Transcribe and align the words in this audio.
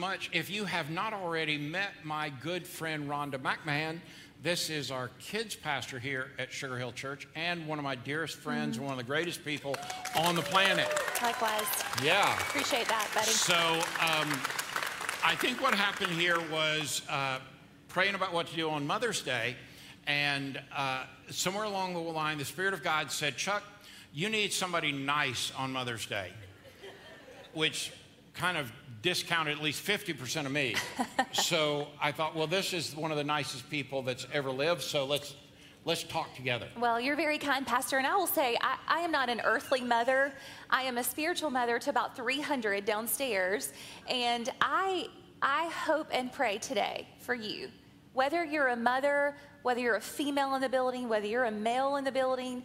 much. 0.00 0.30
If 0.32 0.48
you 0.48 0.64
have 0.64 0.90
not 0.90 1.12
already 1.12 1.58
met 1.58 1.90
my 2.02 2.30
good 2.30 2.66
friend 2.66 3.08
Rhonda 3.08 3.34
McMahon, 3.34 4.00
this 4.42 4.70
is 4.70 4.90
our 4.90 5.10
kids 5.18 5.54
pastor 5.54 5.98
here 5.98 6.28
at 6.38 6.50
Sugar 6.50 6.78
Hill 6.78 6.92
Church 6.92 7.28
and 7.36 7.66
one 7.68 7.78
of 7.78 7.84
my 7.84 7.94
dearest 7.94 8.38
friends, 8.38 8.76
mm-hmm. 8.76 8.86
one 8.86 8.92
of 8.92 8.98
the 8.98 9.04
greatest 9.04 9.44
people 9.44 9.76
on 10.16 10.34
the 10.34 10.40
planet. 10.40 10.88
Likewise. 11.22 11.66
Yeah. 12.02 12.34
Appreciate 12.40 12.88
that, 12.88 13.10
buddy. 13.14 13.26
So 13.26 13.54
um, 13.54 14.40
I 15.22 15.34
think 15.38 15.60
what 15.60 15.74
happened 15.74 16.12
here 16.12 16.38
was 16.50 17.02
uh, 17.10 17.38
praying 17.88 18.14
about 18.14 18.32
what 18.32 18.46
to 18.46 18.56
do 18.56 18.70
on 18.70 18.86
Mother's 18.86 19.20
Day, 19.20 19.54
and 20.06 20.58
uh, 20.74 21.04
somewhere 21.28 21.64
along 21.64 21.92
the 21.92 22.00
line, 22.00 22.38
the 22.38 22.46
Spirit 22.46 22.72
of 22.72 22.82
God 22.82 23.12
said, 23.12 23.36
Chuck, 23.36 23.62
you 24.14 24.30
need 24.30 24.54
somebody 24.54 24.92
nice 24.92 25.52
on 25.58 25.72
Mother's 25.72 26.06
Day, 26.06 26.30
which 27.52 27.92
kind 28.32 28.56
of 28.56 28.72
discounted 29.02 29.56
at 29.56 29.62
least 29.62 29.84
50% 29.84 30.46
of 30.46 30.52
me. 30.52 30.74
so 31.32 31.88
I 32.00 32.12
thought, 32.12 32.36
well, 32.36 32.46
this 32.46 32.72
is 32.72 32.94
one 32.94 33.10
of 33.10 33.16
the 33.16 33.24
nicest 33.24 33.70
people 33.70 34.02
that's 34.02 34.26
ever 34.32 34.50
lived, 34.50 34.82
so 34.82 35.04
let's 35.04 35.34
let's 35.84 36.04
talk 36.04 36.34
together. 36.34 36.68
Well, 36.78 37.00
you're 37.00 37.16
very 37.16 37.38
kind, 37.38 37.66
Pastor. 37.66 37.98
And 37.98 38.06
I 38.06 38.14
will 38.14 38.26
say, 38.26 38.56
I, 38.60 38.76
I, 38.86 39.00
am 39.00 39.10
not 39.10 39.30
an 39.30 39.40
earthly 39.42 39.80
mother. 39.80 40.32
I 40.68 40.82
am 40.82 40.98
a 40.98 41.04
spiritual 41.04 41.50
mother 41.50 41.78
to 41.78 41.90
about 41.90 42.14
300 42.14 42.84
downstairs. 42.84 43.72
And 44.06 44.50
I, 44.60 45.06
I 45.40 45.68
hope 45.68 46.08
and 46.12 46.30
pray 46.30 46.58
today 46.58 47.08
for 47.18 47.34
you, 47.34 47.70
whether 48.12 48.44
you're 48.44 48.68
a 48.68 48.76
mother, 48.76 49.34
whether 49.62 49.80
you're 49.80 49.96
a 49.96 50.02
female 50.02 50.54
in 50.54 50.60
the 50.60 50.68
building, 50.68 51.08
whether 51.08 51.26
you're 51.26 51.44
a 51.44 51.50
male 51.50 51.96
in 51.96 52.04
the 52.04 52.12
building, 52.12 52.62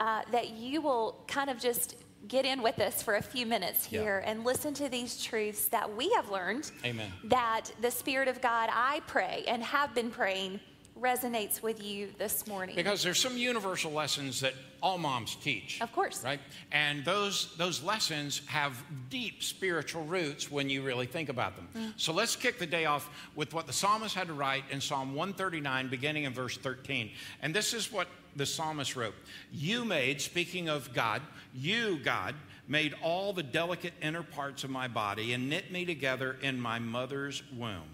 uh, 0.00 0.22
that 0.32 0.50
you 0.50 0.80
will 0.80 1.22
kind 1.28 1.50
of 1.50 1.58
just 1.60 1.96
get 2.28 2.44
in 2.44 2.62
with 2.62 2.78
us 2.78 3.02
for 3.02 3.16
a 3.16 3.22
few 3.22 3.46
minutes 3.46 3.84
here 3.84 4.22
yeah. 4.22 4.30
and 4.30 4.44
listen 4.44 4.74
to 4.74 4.88
these 4.88 5.22
truths 5.22 5.66
that 5.68 5.96
we 5.96 6.10
have 6.10 6.30
learned. 6.30 6.70
Amen. 6.84 7.10
That 7.24 7.72
the 7.80 7.90
Spirit 7.90 8.28
of 8.28 8.40
God, 8.40 8.68
I 8.72 9.00
pray 9.06 9.44
and 9.48 9.62
have 9.62 9.94
been 9.94 10.10
praying, 10.10 10.60
resonates 11.00 11.62
with 11.62 11.82
you 11.82 12.10
this 12.18 12.46
morning. 12.46 12.76
Because 12.76 13.02
there's 13.02 13.18
some 13.18 13.36
universal 13.36 13.90
lessons 13.90 14.40
that 14.40 14.54
all 14.82 14.98
moms 14.98 15.36
teach. 15.36 15.80
Of 15.80 15.92
course. 15.92 16.22
Right? 16.22 16.40
And 16.72 17.04
those 17.04 17.54
those 17.56 17.82
lessons 17.82 18.42
have 18.46 18.82
deep 19.08 19.42
spiritual 19.42 20.04
roots 20.04 20.50
when 20.50 20.68
you 20.68 20.82
really 20.82 21.06
think 21.06 21.28
about 21.28 21.56
them. 21.56 21.68
Mm. 21.74 21.92
So 21.96 22.12
let's 22.12 22.36
kick 22.36 22.58
the 22.58 22.66
day 22.66 22.84
off 22.84 23.08
with 23.34 23.54
what 23.54 23.66
the 23.66 23.72
psalmist 23.72 24.14
had 24.14 24.28
to 24.28 24.34
write 24.34 24.64
in 24.70 24.80
Psalm 24.80 25.14
139 25.14 25.88
beginning 25.88 26.24
in 26.24 26.32
verse 26.32 26.56
13. 26.56 27.10
And 27.42 27.54
this 27.54 27.74
is 27.74 27.92
what 27.92 28.08
the 28.36 28.46
psalmist 28.46 28.96
wrote 28.96 29.14
You 29.52 29.84
made, 29.84 30.20
speaking 30.20 30.68
of 30.68 30.92
God, 30.94 31.22
you, 31.54 31.98
God, 32.02 32.34
made 32.68 32.94
all 33.02 33.32
the 33.32 33.42
delicate 33.42 33.92
inner 34.00 34.22
parts 34.22 34.64
of 34.64 34.70
my 34.70 34.86
body 34.88 35.32
and 35.32 35.48
knit 35.48 35.72
me 35.72 35.84
together 35.84 36.36
in 36.42 36.60
my 36.60 36.78
mother's 36.78 37.42
womb. 37.56 37.88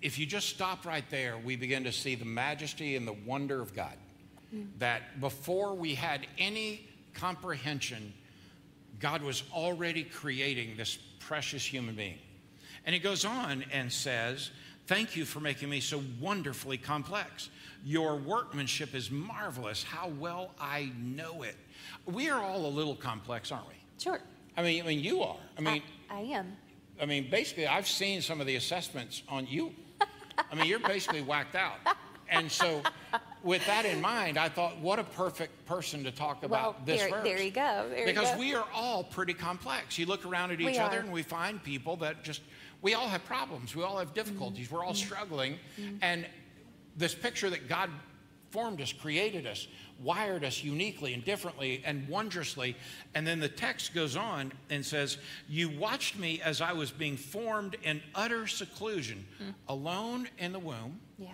If 0.00 0.18
you 0.18 0.26
just 0.26 0.48
stop 0.48 0.84
right 0.84 1.08
there, 1.10 1.38
we 1.38 1.56
begin 1.56 1.84
to 1.84 1.92
see 1.92 2.14
the 2.14 2.24
majesty 2.24 2.96
and 2.96 3.06
the 3.06 3.16
wonder 3.26 3.60
of 3.60 3.74
God. 3.74 3.96
That 4.78 5.20
before 5.20 5.74
we 5.74 5.94
had 5.94 6.26
any 6.38 6.86
comprehension, 7.14 8.12
God 9.00 9.22
was 9.22 9.42
already 9.52 10.04
creating 10.04 10.76
this 10.76 10.96
precious 11.18 11.64
human 11.64 11.94
being. 11.94 12.18
And 12.86 12.94
he 12.94 13.00
goes 13.00 13.24
on 13.24 13.64
and 13.72 13.92
says, 13.92 14.50
Thank 14.86 15.16
you 15.16 15.24
for 15.24 15.40
making 15.40 15.70
me 15.70 15.80
so 15.80 16.02
wonderfully 16.20 16.76
complex. 16.76 17.48
Your 17.84 18.16
workmanship 18.16 18.94
is 18.94 19.10
marvelous. 19.10 19.82
How 19.82 20.08
well 20.08 20.50
I 20.60 20.92
know 21.02 21.42
it. 21.42 21.56
We 22.04 22.28
are 22.28 22.42
all 22.42 22.66
a 22.66 22.68
little 22.68 22.94
complex, 22.94 23.50
aren't 23.50 23.66
we? 23.68 23.74
Sure. 23.98 24.20
I 24.56 24.62
mean, 24.62 24.82
I 24.82 24.86
mean, 24.86 25.00
you 25.00 25.22
are. 25.22 25.36
I 25.56 25.60
mean, 25.62 25.82
I, 26.10 26.16
I 26.16 26.20
am. 26.20 26.56
I 27.00 27.06
mean, 27.06 27.30
basically, 27.30 27.66
I've 27.66 27.88
seen 27.88 28.20
some 28.20 28.40
of 28.40 28.46
the 28.46 28.56
assessments 28.56 29.22
on 29.28 29.46
you. 29.46 29.72
I 30.50 30.54
mean, 30.54 30.66
you're 30.66 30.78
basically 30.78 31.22
whacked 31.22 31.54
out. 31.56 31.78
And 32.28 32.50
so, 32.50 32.82
with 33.42 33.64
that 33.66 33.84
in 33.84 34.00
mind, 34.00 34.38
I 34.38 34.48
thought, 34.48 34.78
what 34.80 34.98
a 34.98 35.04
perfect 35.04 35.66
person 35.66 36.04
to 36.04 36.10
talk 36.10 36.42
about 36.42 36.74
well, 36.74 36.76
this 36.84 37.00
there, 37.00 37.10
verse. 37.10 37.24
There 37.24 37.42
you 37.42 37.50
go. 37.50 37.86
There 37.90 38.06
because 38.06 38.30
you 38.30 38.34
go. 38.34 38.40
we 38.40 38.54
are 38.54 38.66
all 38.74 39.04
pretty 39.04 39.34
complex. 39.34 39.98
You 39.98 40.06
look 40.06 40.24
around 40.24 40.50
at 40.50 40.60
each 40.60 40.66
we 40.66 40.78
other 40.78 40.98
are. 40.98 41.00
and 41.00 41.12
we 41.12 41.22
find 41.22 41.62
people 41.62 41.96
that 41.96 42.22
just, 42.22 42.42
we 42.84 42.92
all 42.92 43.08
have 43.08 43.24
problems. 43.24 43.74
We 43.74 43.82
all 43.82 43.96
have 43.96 44.12
difficulties. 44.12 44.66
Mm-hmm. 44.66 44.76
We're 44.76 44.84
all 44.84 44.94
struggling. 44.94 45.58
Mm-hmm. 45.80 45.96
And 46.02 46.26
this 46.96 47.14
picture 47.14 47.48
that 47.48 47.66
God 47.66 47.88
formed 48.50 48.80
us, 48.82 48.92
created 48.92 49.46
us, 49.46 49.66
wired 50.02 50.44
us 50.44 50.62
uniquely 50.62 51.14
and 51.14 51.24
differently 51.24 51.82
and 51.86 52.06
wondrously. 52.08 52.76
And 53.14 53.26
then 53.26 53.40
the 53.40 53.48
text 53.48 53.94
goes 53.94 54.16
on 54.16 54.52
and 54.68 54.84
says, 54.84 55.16
You 55.48 55.70
watched 55.70 56.18
me 56.18 56.42
as 56.44 56.60
I 56.60 56.74
was 56.74 56.90
being 56.90 57.16
formed 57.16 57.78
in 57.82 58.02
utter 58.14 58.46
seclusion, 58.46 59.24
mm. 59.42 59.54
alone 59.66 60.28
in 60.38 60.52
the 60.52 60.58
womb. 60.58 61.00
Yeah. 61.18 61.28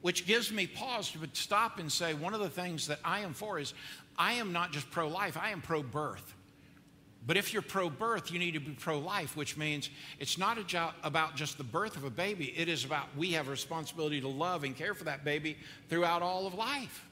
Which 0.00 0.26
gives 0.26 0.50
me 0.50 0.66
pause 0.66 1.10
to 1.10 1.18
stop 1.34 1.78
and 1.78 1.92
say, 1.92 2.14
one 2.14 2.32
of 2.32 2.40
the 2.40 2.48
things 2.48 2.86
that 2.86 3.00
I 3.04 3.20
am 3.20 3.34
for 3.34 3.58
is 3.58 3.74
I 4.18 4.34
am 4.34 4.50
not 4.50 4.72
just 4.72 4.90
pro 4.90 5.08
life, 5.08 5.36
I 5.36 5.50
am 5.50 5.60
pro 5.60 5.82
birth. 5.82 6.35
But 7.26 7.36
if 7.36 7.52
you're 7.52 7.62
pro 7.62 7.90
birth, 7.90 8.30
you 8.30 8.38
need 8.38 8.52
to 8.52 8.60
be 8.60 8.72
pro 8.72 8.98
life, 8.98 9.36
which 9.36 9.56
means 9.56 9.90
it's 10.20 10.38
not 10.38 10.58
about 11.02 11.34
just 11.34 11.58
the 11.58 11.64
birth 11.64 11.96
of 11.96 12.04
a 12.04 12.10
baby. 12.10 12.54
It 12.56 12.68
is 12.68 12.84
about 12.84 13.08
we 13.16 13.32
have 13.32 13.48
a 13.48 13.50
responsibility 13.50 14.20
to 14.20 14.28
love 14.28 14.62
and 14.62 14.76
care 14.76 14.94
for 14.94 15.04
that 15.04 15.24
baby 15.24 15.56
throughout 15.88 16.22
all 16.22 16.46
of 16.46 16.54
life. 16.54 17.04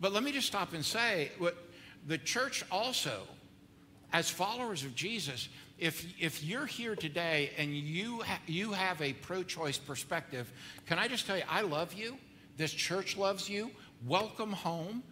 But 0.00 0.12
let 0.12 0.24
me 0.24 0.32
just 0.32 0.48
stop 0.48 0.72
and 0.72 0.84
say 0.84 1.30
what 1.38 1.56
the 2.08 2.18
church 2.18 2.64
also, 2.70 3.22
as 4.12 4.28
followers 4.28 4.82
of 4.82 4.96
Jesus, 4.96 5.48
if, 5.78 6.04
if 6.20 6.42
you're 6.42 6.66
here 6.66 6.96
today 6.96 7.50
and 7.56 7.72
you, 7.72 8.22
ha- 8.22 8.40
you 8.46 8.72
have 8.72 9.00
a 9.00 9.12
pro 9.12 9.44
choice 9.44 9.78
perspective, 9.78 10.52
can 10.86 10.98
I 10.98 11.06
just 11.06 11.26
tell 11.26 11.36
you, 11.36 11.44
I 11.48 11.60
love 11.60 11.92
you. 11.92 12.16
This 12.56 12.72
church 12.72 13.16
loves 13.16 13.48
you. 13.48 13.70
Welcome 14.04 14.52
home. 14.52 15.04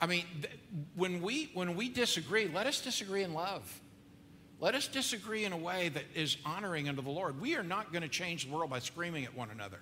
I 0.00 0.06
mean, 0.06 0.24
th- 0.42 0.54
when 0.94 1.20
we 1.22 1.50
when 1.54 1.74
we 1.74 1.88
disagree, 1.88 2.48
let 2.48 2.66
us 2.66 2.80
disagree 2.80 3.22
in 3.22 3.34
love. 3.34 3.80
Let 4.60 4.74
us 4.74 4.88
disagree 4.88 5.44
in 5.44 5.52
a 5.52 5.56
way 5.56 5.88
that 5.88 6.04
is 6.14 6.36
honoring 6.44 6.88
unto 6.88 7.02
the 7.02 7.10
Lord. 7.10 7.40
We 7.40 7.54
are 7.54 7.62
not 7.62 7.92
going 7.92 8.02
to 8.02 8.08
change 8.08 8.46
the 8.46 8.52
world 8.52 8.70
by 8.70 8.80
screaming 8.80 9.24
at 9.24 9.34
one 9.36 9.50
another. 9.50 9.78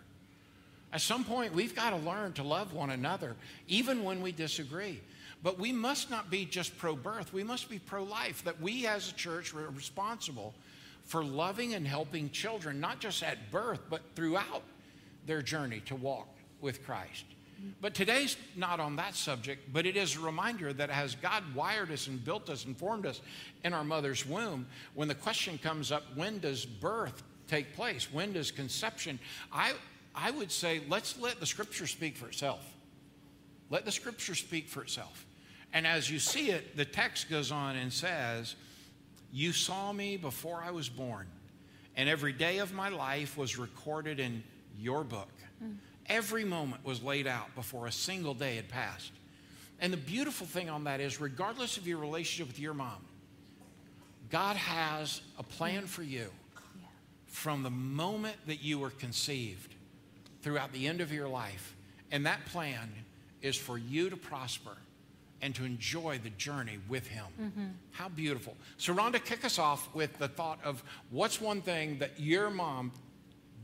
At 0.92 1.00
some 1.00 1.24
point, 1.24 1.54
we've 1.54 1.74
got 1.74 1.90
to 1.90 1.96
learn 1.96 2.34
to 2.34 2.42
love 2.42 2.72
one 2.72 2.90
another, 2.90 3.36
even 3.68 4.04
when 4.04 4.20
we 4.20 4.32
disagree. 4.32 5.00
But 5.42 5.58
we 5.58 5.72
must 5.72 6.10
not 6.10 6.30
be 6.30 6.44
just 6.44 6.76
pro 6.78 6.96
birth, 6.96 7.32
we 7.32 7.44
must 7.44 7.68
be 7.68 7.78
pro 7.78 8.02
life, 8.02 8.44
that 8.44 8.60
we 8.60 8.86
as 8.86 9.10
a 9.10 9.14
church 9.14 9.54
are 9.54 9.68
responsible 9.70 10.54
for 11.04 11.22
loving 11.24 11.74
and 11.74 11.86
helping 11.86 12.30
children, 12.30 12.80
not 12.80 12.98
just 13.00 13.22
at 13.22 13.50
birth, 13.50 13.80
but 13.88 14.02
throughout 14.14 14.62
their 15.26 15.42
journey 15.42 15.80
to 15.86 15.94
walk 15.94 16.28
with 16.60 16.84
Christ. 16.84 17.24
But 17.80 17.94
today's 17.94 18.36
not 18.54 18.80
on 18.80 18.96
that 18.96 19.14
subject, 19.14 19.72
but 19.72 19.86
it 19.86 19.96
is 19.96 20.16
a 20.16 20.20
reminder 20.20 20.72
that 20.72 20.90
as 20.90 21.14
God 21.14 21.42
wired 21.54 21.90
us 21.90 22.06
and 22.06 22.22
built 22.22 22.50
us 22.50 22.64
and 22.64 22.76
formed 22.76 23.06
us 23.06 23.20
in 23.64 23.72
our 23.72 23.84
mother's 23.84 24.26
womb, 24.26 24.66
when 24.94 25.08
the 25.08 25.14
question 25.14 25.58
comes 25.58 25.90
up, 25.90 26.02
when 26.14 26.38
does 26.38 26.66
birth 26.66 27.22
take 27.48 27.74
place? 27.74 28.12
When 28.12 28.32
does 28.32 28.50
conception? 28.50 29.18
I, 29.52 29.72
I 30.14 30.30
would 30.30 30.50
say 30.52 30.82
let's 30.88 31.18
let 31.18 31.40
the 31.40 31.46
scripture 31.46 31.86
speak 31.86 32.16
for 32.16 32.28
itself. 32.28 32.60
Let 33.70 33.84
the 33.84 33.92
scripture 33.92 34.34
speak 34.34 34.68
for 34.68 34.82
itself. 34.82 35.26
And 35.72 35.86
as 35.86 36.10
you 36.10 36.18
see 36.18 36.50
it, 36.50 36.76
the 36.76 36.84
text 36.84 37.28
goes 37.28 37.50
on 37.50 37.76
and 37.76 37.92
says, 37.92 38.54
You 39.32 39.52
saw 39.52 39.92
me 39.92 40.16
before 40.16 40.62
I 40.64 40.70
was 40.70 40.88
born, 40.88 41.26
and 41.96 42.08
every 42.08 42.32
day 42.32 42.58
of 42.58 42.72
my 42.72 42.88
life 42.88 43.36
was 43.36 43.58
recorded 43.58 44.20
in 44.20 44.42
your 44.78 45.04
book. 45.04 45.32
Mm. 45.62 45.76
Every 46.08 46.44
moment 46.44 46.84
was 46.84 47.02
laid 47.02 47.26
out 47.26 47.54
before 47.54 47.86
a 47.86 47.92
single 47.92 48.34
day 48.34 48.56
had 48.56 48.68
passed. 48.68 49.12
And 49.80 49.92
the 49.92 49.98
beautiful 49.98 50.46
thing 50.46 50.70
on 50.70 50.84
that 50.84 51.00
is, 51.00 51.20
regardless 51.20 51.76
of 51.76 51.86
your 51.86 51.98
relationship 51.98 52.46
with 52.46 52.58
your 52.58 52.74
mom, 52.74 53.04
God 54.30 54.56
has 54.56 55.20
a 55.38 55.42
plan 55.42 55.86
for 55.86 56.02
you 56.02 56.30
from 57.26 57.62
the 57.62 57.70
moment 57.70 58.36
that 58.46 58.62
you 58.62 58.78
were 58.78 58.90
conceived 58.90 59.74
throughout 60.42 60.72
the 60.72 60.86
end 60.86 61.00
of 61.00 61.12
your 61.12 61.28
life. 61.28 61.76
And 62.10 62.24
that 62.26 62.44
plan 62.46 62.90
is 63.42 63.56
for 63.56 63.76
you 63.76 64.08
to 64.10 64.16
prosper 64.16 64.76
and 65.42 65.54
to 65.54 65.64
enjoy 65.64 66.18
the 66.22 66.30
journey 66.30 66.78
with 66.88 67.06
Him. 67.06 67.26
Mm-hmm. 67.40 67.66
How 67.90 68.08
beautiful. 68.08 68.56
So, 68.78 68.94
Rhonda, 68.94 69.22
kick 69.22 69.44
us 69.44 69.58
off 69.58 69.94
with 69.94 70.16
the 70.18 70.28
thought 70.28 70.58
of 70.64 70.82
what's 71.10 71.40
one 71.40 71.60
thing 71.60 71.98
that 71.98 72.18
your 72.18 72.48
mom 72.48 72.92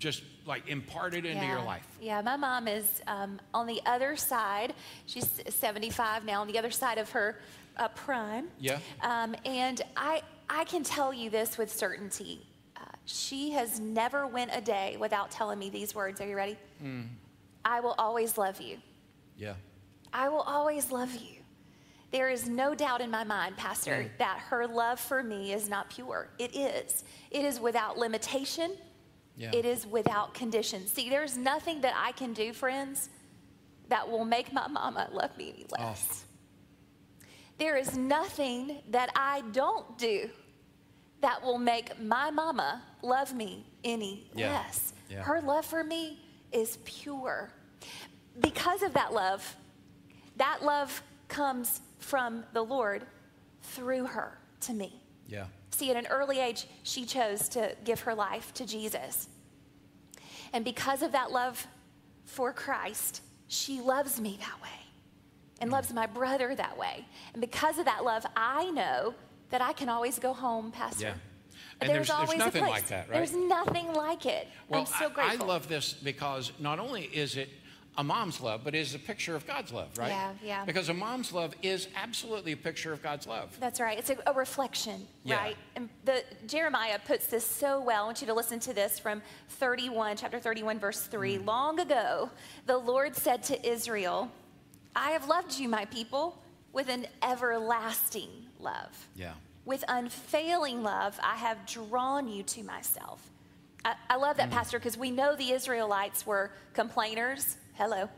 just 0.02 0.25
like 0.44 0.69
imparted 0.69 1.25
into 1.25 1.43
yeah. 1.43 1.52
your 1.52 1.62
life? 1.62 1.87
Yeah, 2.00 2.20
my 2.20 2.37
mom 2.37 2.66
is 2.66 3.00
um, 3.06 3.40
on 3.54 3.66
the 3.66 3.81
other 3.87 4.16
side. 4.16 4.75
She's 5.06 5.40
75 5.49 6.25
now, 6.25 6.40
on 6.40 6.49
the 6.49 6.58
other 6.58 6.72
side 6.72 6.99
of 6.99 7.08
her 7.10 7.38
uh, 7.76 7.88
prime. 7.88 8.49
Yeah. 8.58 8.81
Um, 9.00 9.37
and 9.44 9.81
I, 9.96 10.22
I 10.50 10.64
can 10.64 10.82
tell 10.82 11.14
you 11.14 11.31
this 11.31 11.56
with 11.56 11.72
certainty. 11.72 12.44
Uh, 12.76 12.81
she 13.06 13.52
has 13.52 13.78
never 13.78 14.26
went 14.26 14.50
a 14.52 14.60
day 14.60 14.96
without 14.99 15.31
telling 15.31 15.58
me 15.60 15.70
these 15.70 15.94
words. 15.94 16.20
Are 16.20 16.26
you 16.26 16.37
ready? 16.37 16.58
Mm. 16.82 17.06
I 17.64 17.78
will 17.78 17.94
always 17.96 18.37
love 18.37 18.60
you. 18.60 18.78
Yeah. 19.37 19.54
I 20.12 20.28
will 20.28 20.40
always 20.43 20.90
love 20.90 21.14
you. 21.14 21.37
There 22.10 22.28
is 22.28 22.46
no 22.49 22.75
doubt 22.75 23.00
in 23.00 23.10
my 23.10 23.25
mind, 23.25 23.56
Pastor, 23.56 23.93
Mm. 23.93 24.19
that 24.19 24.38
her 24.50 24.66
love 24.66 24.99
for 25.00 25.22
me 25.22 25.52
is 25.52 25.69
not 25.69 25.88
pure. 25.88 26.28
It 26.38 26.54
is. 26.54 27.04
It 27.31 27.44
is 27.44 27.60
without 27.60 27.96
limitation. 27.96 28.72
Yeah. 29.37 29.50
It 29.55 29.64
is 29.64 29.87
without 29.87 30.34
condition. 30.34 30.87
See, 30.87 31.08
there's 31.08 31.37
nothing 31.37 31.81
that 31.81 31.94
I 31.96 32.12
can 32.12 32.32
do, 32.32 32.52
friends, 32.52 33.08
that 33.88 34.08
will 34.11 34.25
make 34.25 34.52
my 34.52 34.69
mama 34.69 35.08
love 35.12 35.37
me 35.37 35.50
any 35.50 35.67
Oh. 35.79 35.82
less. 35.82 36.25
There 37.58 37.76
is 37.76 37.96
nothing 37.96 38.82
that 38.90 39.11
I 39.14 39.43
don't 39.52 39.96
do 39.99 40.31
that 41.20 41.43
will 41.43 41.58
make 41.58 41.99
my 42.00 42.31
mama 42.31 42.82
love 43.02 43.32
me 43.34 43.64
any 43.84 44.31
Yeah. 44.34 44.52
less. 44.52 44.93
Yeah. 45.08 45.23
Her 45.23 45.40
love 45.40 45.64
for 45.64 45.85
me 45.85 46.20
is 46.50 46.78
pure. 46.85 47.50
Because 48.40 48.82
of 48.82 48.93
that 48.94 49.12
love, 49.12 49.56
that 50.37 50.62
love 50.64 51.02
comes 51.28 51.81
from 51.99 52.44
the 52.52 52.62
Lord 52.62 53.06
through 53.62 54.06
her 54.06 54.38
to 54.61 54.73
me. 54.75 55.00
Yeah. 55.26 55.46
See, 55.73 55.91
at 55.91 55.97
an 55.97 56.07
early 56.09 56.39
age, 56.39 56.67
she 56.83 57.05
chose 57.05 57.49
to 57.51 57.75
give 57.85 58.01
her 58.01 58.15
life 58.15 58.53
to 58.55 58.67
Jesus. 58.67 59.29
And 60.53 60.65
because 60.65 61.03
of 61.03 61.13
that 61.13 61.33
love 61.33 61.67
for 62.27 62.53
Christ, 62.53 63.23
she 63.49 63.81
loves 63.81 64.21
me 64.21 64.39
that 64.41 64.63
way 64.63 64.69
and 65.61 65.71
loves 65.71 65.93
my 65.93 66.07
brother 66.07 66.55
that 66.55 66.77
way. 66.77 67.07
And 67.33 67.41
because 67.41 67.79
of 67.79 67.87
that 67.87 68.05
love, 68.05 68.27
I 68.37 68.71
know 68.71 69.15
that 69.51 69.63
I 69.63 69.73
can 69.73 69.89
always 69.89 70.19
go 70.19 70.33
home, 70.33 70.71
Pastor. 70.73 71.05
Yeah. 71.07 71.15
And 71.81 71.89
there's- 71.91 72.09
there's 72.09 72.11
always 72.11 72.39
nothing 72.39 72.63
a 72.63 72.67
place. 72.67 72.81
like 72.83 72.89
that, 72.89 73.09
right? 73.09 73.15
There's 73.17 73.33
nothing 73.33 73.93
like 73.93 74.27
it. 74.27 74.49
Well, 74.69 74.81
I'm 74.81 74.87
so 74.87 75.07
I- 75.07 75.09
grateful. 75.09 75.45
I, 75.45 75.49
love 75.49 75.69
this 75.69 75.95
because 75.95 76.53
not 76.59 76.79
only 76.79 77.05
is 77.05 77.37
it 77.37 77.49
a 77.99 78.03
mom's 78.05 78.41
love, 78.41 78.62
but 78.65 78.75
it 78.75 78.79
is 78.79 78.94
a 78.94 78.99
picture 78.99 79.35
of 79.37 79.47
God's 79.47 79.71
love, 79.73 79.89
right? 79.99 80.09
Yeah, 80.09 80.33
yeah. 80.43 80.65
Because 80.65 80.89
a 80.89 80.94
mom's 80.94 81.31
love 81.33 81.55
is 81.62 81.89
absolutely 81.94 82.53
a 82.53 82.56
picture 82.56 82.93
of 82.93 83.03
God's 83.03 83.27
love. 83.27 83.55
That's 83.61 83.81
right. 83.81 83.99
It's 83.99 84.09
a, 84.09 84.17
a 84.27 84.33
reflection, 84.33 85.06
Yeah. 85.25 85.37
right? 85.37 85.56
And 85.77 85.91
the 86.06 86.25
Jeremiah 86.47 86.99
puts 87.06 87.27
this 87.27 87.44
so 87.47 87.81
well. 87.83 88.05
I 88.05 88.06
want 88.06 88.21
you 88.23 88.27
to 88.29 88.35
listen 88.35 88.61
to 88.61 88.73
this 88.73 88.99
from 88.99 89.21
31, 89.50 90.17
chapter 90.17 90.39
31, 90.39 90.79
verse 90.79 91.00
3. 91.03 91.37
Mm. 91.39 91.47
Long 91.47 91.81
ago, 91.81 92.31
the 92.67 92.79
Lord 92.79 93.15
said 93.15 93.43
to 93.44 93.69
Israel, 93.69 94.31
I 94.97 95.11
have 95.11 95.29
loved 95.29 95.59
you, 95.59 95.69
my 95.69 95.85
people, 95.85 96.38
with 96.73 96.88
an 96.88 97.06
everlasting 97.23 98.31
love. 98.59 99.06
Yeah. 99.15 99.33
With 99.65 99.85
unfailing 99.87 100.83
love, 100.83 101.19
I 101.23 101.37
have 101.37 101.67
drawn 101.67 102.27
you 102.29 102.43
to 102.45 102.62
myself. 102.62 103.21
I, 103.85 103.95
I 104.09 104.17
love 104.17 104.37
Mm. 104.37 104.38
that, 104.38 104.50
Pastor, 104.50 104.79
because 104.79 104.97
we 104.97 105.11
know 105.11 105.37
the 105.37 105.50
Israelites 105.53 106.27
were 106.27 106.50
complainers. 106.73 107.56
Hello. 107.75 108.09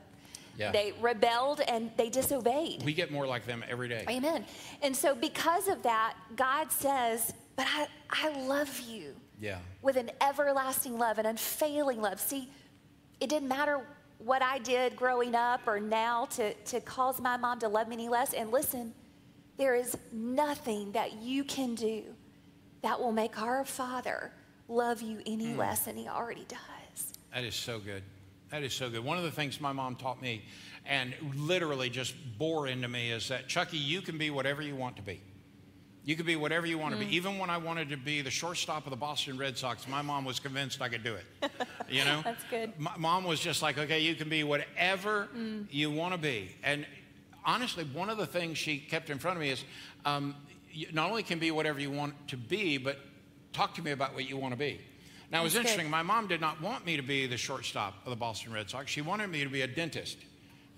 Yeah. 0.57 0.71
They 0.71 0.93
rebelled 1.01 1.61
and 1.67 1.91
they 1.97 2.09
disobeyed. 2.11 2.83
We 2.85 2.93
get 2.95 3.11
more 3.11 3.27
like 3.27 3.45
them 3.45 3.65
every 3.69 3.89
day. 3.89 4.05
Amen. 4.09 4.45
And 4.83 4.95
so, 4.97 5.15
because 5.15 5.67
of 5.69 5.83
that, 5.83 6.15
God 6.37 6.71
says, 6.71 7.35
But 7.57 7.67
I, 7.69 7.87
I 8.11 8.29
love 8.47 8.81
you 8.81 9.15
Yeah. 9.41 9.59
with 9.83 9.97
an 9.97 10.11
everlasting 10.21 10.97
love, 10.99 11.19
an 11.19 11.27
unfailing 11.27 12.01
love. 12.01 12.21
See, 12.21 12.49
it 13.21 13.29
didn't 13.29 13.49
matter 13.49 13.81
what 14.19 14.43
I 14.43 14.59
did 14.59 14.95
growing 14.95 15.35
up 15.35 15.67
or 15.67 15.81
now 15.81 16.27
to, 16.27 16.55
to 16.55 16.81
cause 16.81 17.21
my 17.21 17.37
mom 17.37 17.59
to 17.61 17.69
love 17.69 17.89
me 17.89 17.95
any 17.95 18.09
less. 18.09 18.33
And 18.33 18.53
listen, 18.53 18.95
there 19.57 19.75
is 19.75 19.97
nothing 20.13 20.93
that 20.93 21.15
you 21.15 21.43
can 21.45 21.75
do 21.75 22.03
that 22.83 23.01
will 23.01 23.13
make 23.13 23.41
our 23.43 23.65
Father 23.65 24.31
love 24.69 25.03
you 25.03 25.21
any 25.27 25.53
Hmm. 25.53 25.59
less 25.59 25.81
than 25.85 25.97
He 25.97 26.07
already 26.09 26.45
does. 26.49 27.13
That 27.33 27.43
is 27.45 27.57
so 27.57 27.81
good. 27.81 28.03
That 28.51 28.63
is 28.63 28.73
so 28.73 28.89
good. 28.91 29.05
One 29.05 29.19
of 29.19 29.25
the 29.25 29.31
things 29.31 29.61
my 29.61 29.73
mom 29.73 29.97
taught 29.97 30.21
me 30.23 30.43
and 30.87 31.15
literally 31.35 31.91
just 31.91 32.15
bore 32.39 32.69
into 32.69 32.89
me 32.89 33.11
is 33.11 33.29
that, 33.29 33.49
Chucky, 33.49 33.79
you 33.79 34.01
can 34.01 34.19
be 34.19 34.31
whatever 34.31 34.63
you 34.63 34.77
want 34.77 34.97
to 34.97 35.03
be. 35.03 35.21
You 36.05 36.15
can 36.17 36.27
be 36.27 36.37
whatever 36.37 36.67
you 36.67 36.77
want 36.77 36.95
to 36.95 37.01
Mm. 37.03 37.09
be. 37.09 37.17
Even 37.17 37.39
when 37.39 37.49
I 37.49 37.57
wanted 37.57 37.89
to 37.89 37.97
be 37.97 38.21
the 38.21 38.31
shortstop 38.31 38.85
of 38.85 38.91
the 38.91 38.97
Boston 38.97 39.39
Red 39.39 39.57
Sox, 39.57 39.89
my 39.89 40.03
mom 40.03 40.25
was 40.27 40.39
convinced 40.39 40.83
I 40.83 40.91
could 40.91 41.03
do 41.03 41.15
it. 41.15 41.25
You 41.89 42.05
know? 42.05 42.21
That's 42.25 42.45
good. 42.51 42.79
My 42.79 42.95
mom 42.99 43.25
was 43.25 43.41
just 43.41 43.63
like, 43.63 43.79
okay, 43.79 44.01
you 44.01 44.15
can 44.15 44.29
be 44.29 44.45
whatever 44.45 45.29
Mm. 45.35 45.67
you 45.71 45.91
want 45.91 46.13
to 46.13 46.19
be. 46.19 46.55
And 46.63 46.87
honestly, 47.47 47.85
one 47.85 48.11
of 48.11 48.19
the 48.19 48.27
things 48.27 48.59
she 48.59 48.79
kept 48.79 49.09
in 49.09 49.19
front 49.19 49.39
of 49.39 49.41
me 49.43 49.49
is 49.51 49.65
um, 50.05 50.37
you 50.71 50.87
not 50.93 51.09
only 51.09 51.23
can 51.23 51.39
be 51.39 51.51
whatever 51.51 51.81
you 51.81 51.91
want 51.91 52.15
to 52.29 52.37
be, 52.37 52.77
but 52.77 52.99
talk 53.55 53.75
to 53.77 53.83
me 53.83 53.93
about 53.93 54.13
what 54.15 54.29
you 54.29 54.37
want 54.37 54.53
to 54.53 54.59
be. 54.59 54.81
Now, 55.35 55.41
it 55.41 55.45
was 55.45 55.55
That's 55.55 55.65
good. 55.65 55.71
interesting. 55.73 55.91
My 55.91 56.03
mom 56.03 56.29
did 56.29 56.41
not 56.41 56.61
want 56.63 56.87
me 56.87 56.97
to 56.97 57.03
be 57.03 57.27
the 57.27 57.37
shortstop 57.37 57.95
of 58.05 58.11
the 58.11 58.17
Boston 58.17 58.53
Red 58.53 58.71
Sox. 58.71 58.89
She 58.89 59.01
wanted 59.01 59.27
me 59.27 59.43
to 59.43 59.51
be 59.51 59.63
a 59.63 59.67
dentist. 59.67 60.17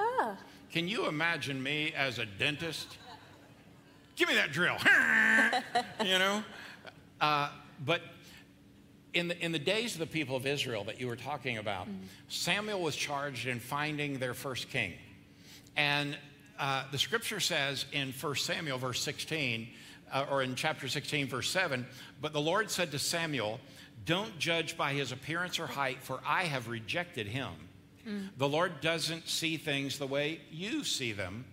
Ah, 0.00 0.34
Can 0.72 0.88
you 0.88 1.08
imagine 1.08 1.62
me 1.62 1.92
as 1.94 2.18
a 2.18 2.24
dentist? 2.24 2.96
Give 4.16 4.30
me 4.30 4.34
that 4.36 4.52
drill. 4.52 4.78
you 6.10 6.18
know? 6.18 6.42
Uh, 7.20 7.50
but 7.84 8.00
in 9.12 9.28
the, 9.28 9.38
in 9.44 9.52
the 9.52 9.58
days 9.58 9.92
of 9.92 9.98
the 9.98 10.06
people 10.06 10.36
of 10.36 10.46
Israel 10.46 10.84
that 10.84 10.98
you 10.98 11.06
were 11.06 11.16
talking 11.16 11.58
about, 11.58 11.86
Samuel 12.28 12.80
was 12.80 12.96
charged 12.96 13.46
in 13.46 13.60
finding 13.60 14.18
their 14.18 14.32
first 14.32 14.70
king. 14.70 14.94
And 15.76 16.16
uh, 16.58 16.84
the 16.90 16.98
scripture 16.98 17.40
says 17.40 17.84
in 17.92 18.10
1 18.18 18.34
Samuel, 18.36 18.78
verse 18.78 19.02
16, 19.02 19.68
uh, 20.10 20.24
or 20.30 20.42
in 20.42 20.54
chapter 20.54 20.88
16, 20.88 21.26
verse 21.26 21.50
7, 21.50 21.86
but 22.22 22.32
the 22.32 22.40
Lord 22.40 22.70
said 22.70 22.90
to 22.92 22.98
Samuel, 22.98 23.60
Don't 24.06 24.38
judge 24.38 24.76
by 24.76 24.92
his 24.92 25.12
appearance 25.12 25.58
or 25.58 25.66
height, 25.66 26.02
for 26.02 26.20
I 26.26 26.44
have 26.44 26.68
rejected 26.68 27.26
him. 27.26 27.50
Mm. 28.08 28.28
The 28.38 28.48
Lord 28.48 28.80
doesn't 28.80 29.28
see 29.28 29.56
things 29.56 29.98
the 29.98 30.06
way 30.06 30.40
you 30.50 30.84
see 30.84 31.12
them. 31.12 31.44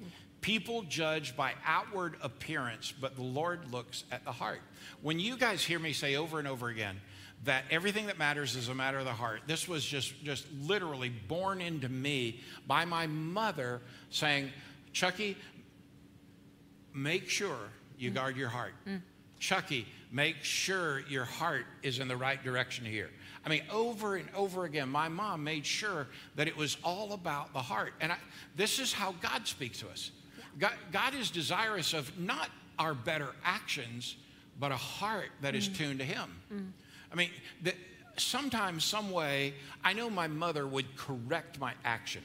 People 0.42 0.84
judge 0.84 1.36
by 1.36 1.54
outward 1.66 2.16
appearance, 2.22 2.94
but 3.00 3.16
the 3.16 3.24
Lord 3.24 3.72
looks 3.72 4.04
at 4.12 4.24
the 4.24 4.32
heart. 4.32 4.62
When 5.02 5.20
you 5.20 5.38
guys 5.38 5.64
hear 5.64 5.80
me 5.80 5.94
say 5.94 6.16
over 6.16 6.38
and 6.38 6.48
over 6.48 6.68
again 6.68 7.00
that 7.46 7.64
everything 7.72 8.08
that 8.08 8.20
matters 8.20 8.56
is 8.56 8.70
a 8.70 8.76
matter 8.76 9.00
of 9.00 9.06
the 9.06 9.12
heart, 9.12 9.42
this 9.48 9.68
was 9.68 9.84
just, 9.84 10.22
just 10.24 10.46
literally 10.62 11.10
born 11.10 11.60
into 11.60 11.90
me 11.90 12.42
by 12.68 12.86
my 12.86 13.08
mother 13.08 13.82
saying, 14.10 14.52
Chucky, 14.92 15.38
make 16.94 17.30
sure 17.30 17.58
you 17.98 18.12
mm. 18.12 18.16
guard 18.16 18.38
your 18.38 18.50
heart. 18.50 18.74
Mm. 18.88 19.02
Chucky, 19.40 19.88
make 20.14 20.44
sure 20.44 21.02
your 21.10 21.26
heart 21.26 21.66
is 21.82 22.00
in 22.00 22.08
the 22.08 22.16
right 22.16 22.42
direction 22.44 22.86
here. 22.86 23.10
I 23.46 23.50
mean, 23.50 23.64
over 23.72 24.16
and 24.16 24.30
over 24.36 24.64
again, 24.64 24.88
my 24.88 25.10
mom 25.10 25.44
made 25.44 25.66
sure 25.66 26.08
that 26.36 26.48
it 26.48 26.56
was 26.56 26.78
all 26.84 27.14
about 27.14 27.52
the 27.52 27.60
heart. 27.60 27.94
And 28.00 28.12
I, 28.12 28.18
this 28.56 28.80
is 28.80 28.94
how 28.94 29.16
God 29.22 29.48
speaks 29.48 29.80
to 29.80 29.90
us. 29.90 30.12
God, 30.60 30.74
God 30.92 31.16
is 31.16 31.32
desirous 31.32 31.94
of 31.94 32.18
not 32.18 32.50
our 32.78 32.94
better 32.94 33.30
actions, 33.44 34.16
but 34.60 34.72
a 34.72 34.78
heart 34.78 35.30
that 35.42 35.56
is 35.56 35.68
mm. 35.68 35.78
tuned 35.78 36.00
to 36.00 36.06
Him. 36.06 36.30
Mm. 36.54 36.72
I 37.12 37.16
mean, 37.16 37.30
the, 37.64 37.74
sometimes, 38.18 38.84
some 38.84 39.10
way, 39.10 39.56
I 39.84 39.94
know 39.94 40.12
my 40.12 40.28
mother 40.28 40.68
would 40.68 40.96
correct 40.96 41.60
my 41.60 41.74
action. 41.84 42.22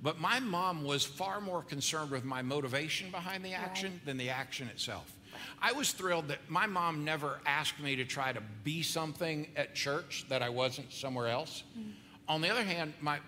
But 0.00 0.20
my 0.20 0.38
mom 0.38 0.84
was 0.84 1.04
far 1.04 1.40
more 1.40 1.62
concerned 1.62 2.12
with 2.12 2.24
my 2.24 2.42
motivation 2.42 3.10
behind 3.10 3.44
the 3.44 3.54
action 3.54 4.00
than 4.04 4.16
the 4.16 4.30
action 4.30 4.68
itself. 4.68 5.15
I 5.62 5.72
was 5.72 5.92
thrilled 5.92 6.28
that 6.28 6.38
my 6.48 6.66
mom 6.66 7.04
never 7.04 7.40
asked 7.46 7.80
me 7.80 7.96
to 7.96 8.04
try 8.04 8.32
to 8.32 8.40
be 8.64 8.82
something 8.82 9.48
at 9.56 9.74
church 9.74 10.24
that 10.28 10.42
I 10.42 10.48
wasn't 10.48 10.92
somewhere 10.92 11.28
else. 11.28 11.62
On 12.28 12.40
the 12.40 12.50
other 12.50 12.64
hand, 12.64 12.92
my, 13.00 13.18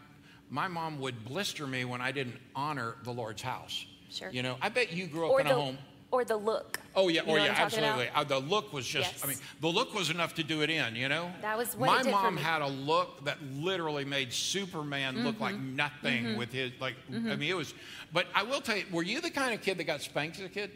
my 0.50 0.68
mom 0.68 0.98
would 1.00 1.24
blister 1.24 1.66
me 1.66 1.84
when 1.84 2.00
I 2.00 2.10
didn't 2.12 2.36
honor 2.54 2.96
the 3.04 3.12
Lord's 3.12 3.42
house. 3.42 3.86
Sure. 4.10 4.30
You 4.30 4.42
know, 4.42 4.56
I 4.62 4.68
bet 4.70 4.92
you 4.92 5.06
grew 5.06 5.26
up 5.26 5.32
or 5.32 5.40
in 5.40 5.46
the, 5.46 5.52
a 5.52 5.60
home. 5.60 5.78
or 6.10 6.24
the 6.24 6.36
look. 6.36 6.80
Oh 6.96 7.08
yeah, 7.08 7.22
You 7.26 7.32
oh 7.32 7.36
yeah, 7.36 7.42
I'm 7.50 7.54
talking 7.54 7.78
about? 7.80 8.00
absolutely. 8.00 8.08
Uh, 8.14 8.24
the 8.24 8.38
look 8.40 8.72
was 8.72 8.86
just. 8.86 9.22
I 9.24 9.28
mean, 9.28 9.36
the 9.60 9.68
look 9.68 9.94
was 9.94 10.08
enough 10.10 10.34
to 10.36 10.42
do 10.42 10.62
it 10.62 10.70
in. 10.70 10.96
You 10.96 11.08
know. 11.08 11.30
That 11.42 11.56
was 11.58 11.76
what 11.76 11.86
my 11.88 12.00
it 12.00 12.04
did 12.04 12.06
for 12.06 12.22
mom 12.22 12.36
had 12.38 12.62
a 12.62 12.66
look 12.66 13.22
that 13.26 13.36
literally 13.52 14.04
made 14.06 14.32
Superman 14.32 15.22
look 15.24 15.38
like 15.38 15.54
Mm-hmm. 15.54 15.76
nothing 15.76 16.36
with 16.38 16.50
his 16.50 16.72
like. 16.80 16.94
I 17.14 17.18
mean, 17.36 17.42
it 17.50 17.56
was. 17.56 17.74
But 18.12 18.26
I 18.34 18.42
will 18.42 18.62
tell 18.62 18.78
you, 18.78 18.84
were 18.90 19.02
you 19.04 19.20
the 19.20 19.30
kind 19.30 19.52
of 19.54 19.60
kid 19.60 19.76
that 19.78 19.84
got 19.84 20.00
spanked 20.00 20.38
as 20.38 20.46
a 20.46 20.48
kid? 20.48 20.70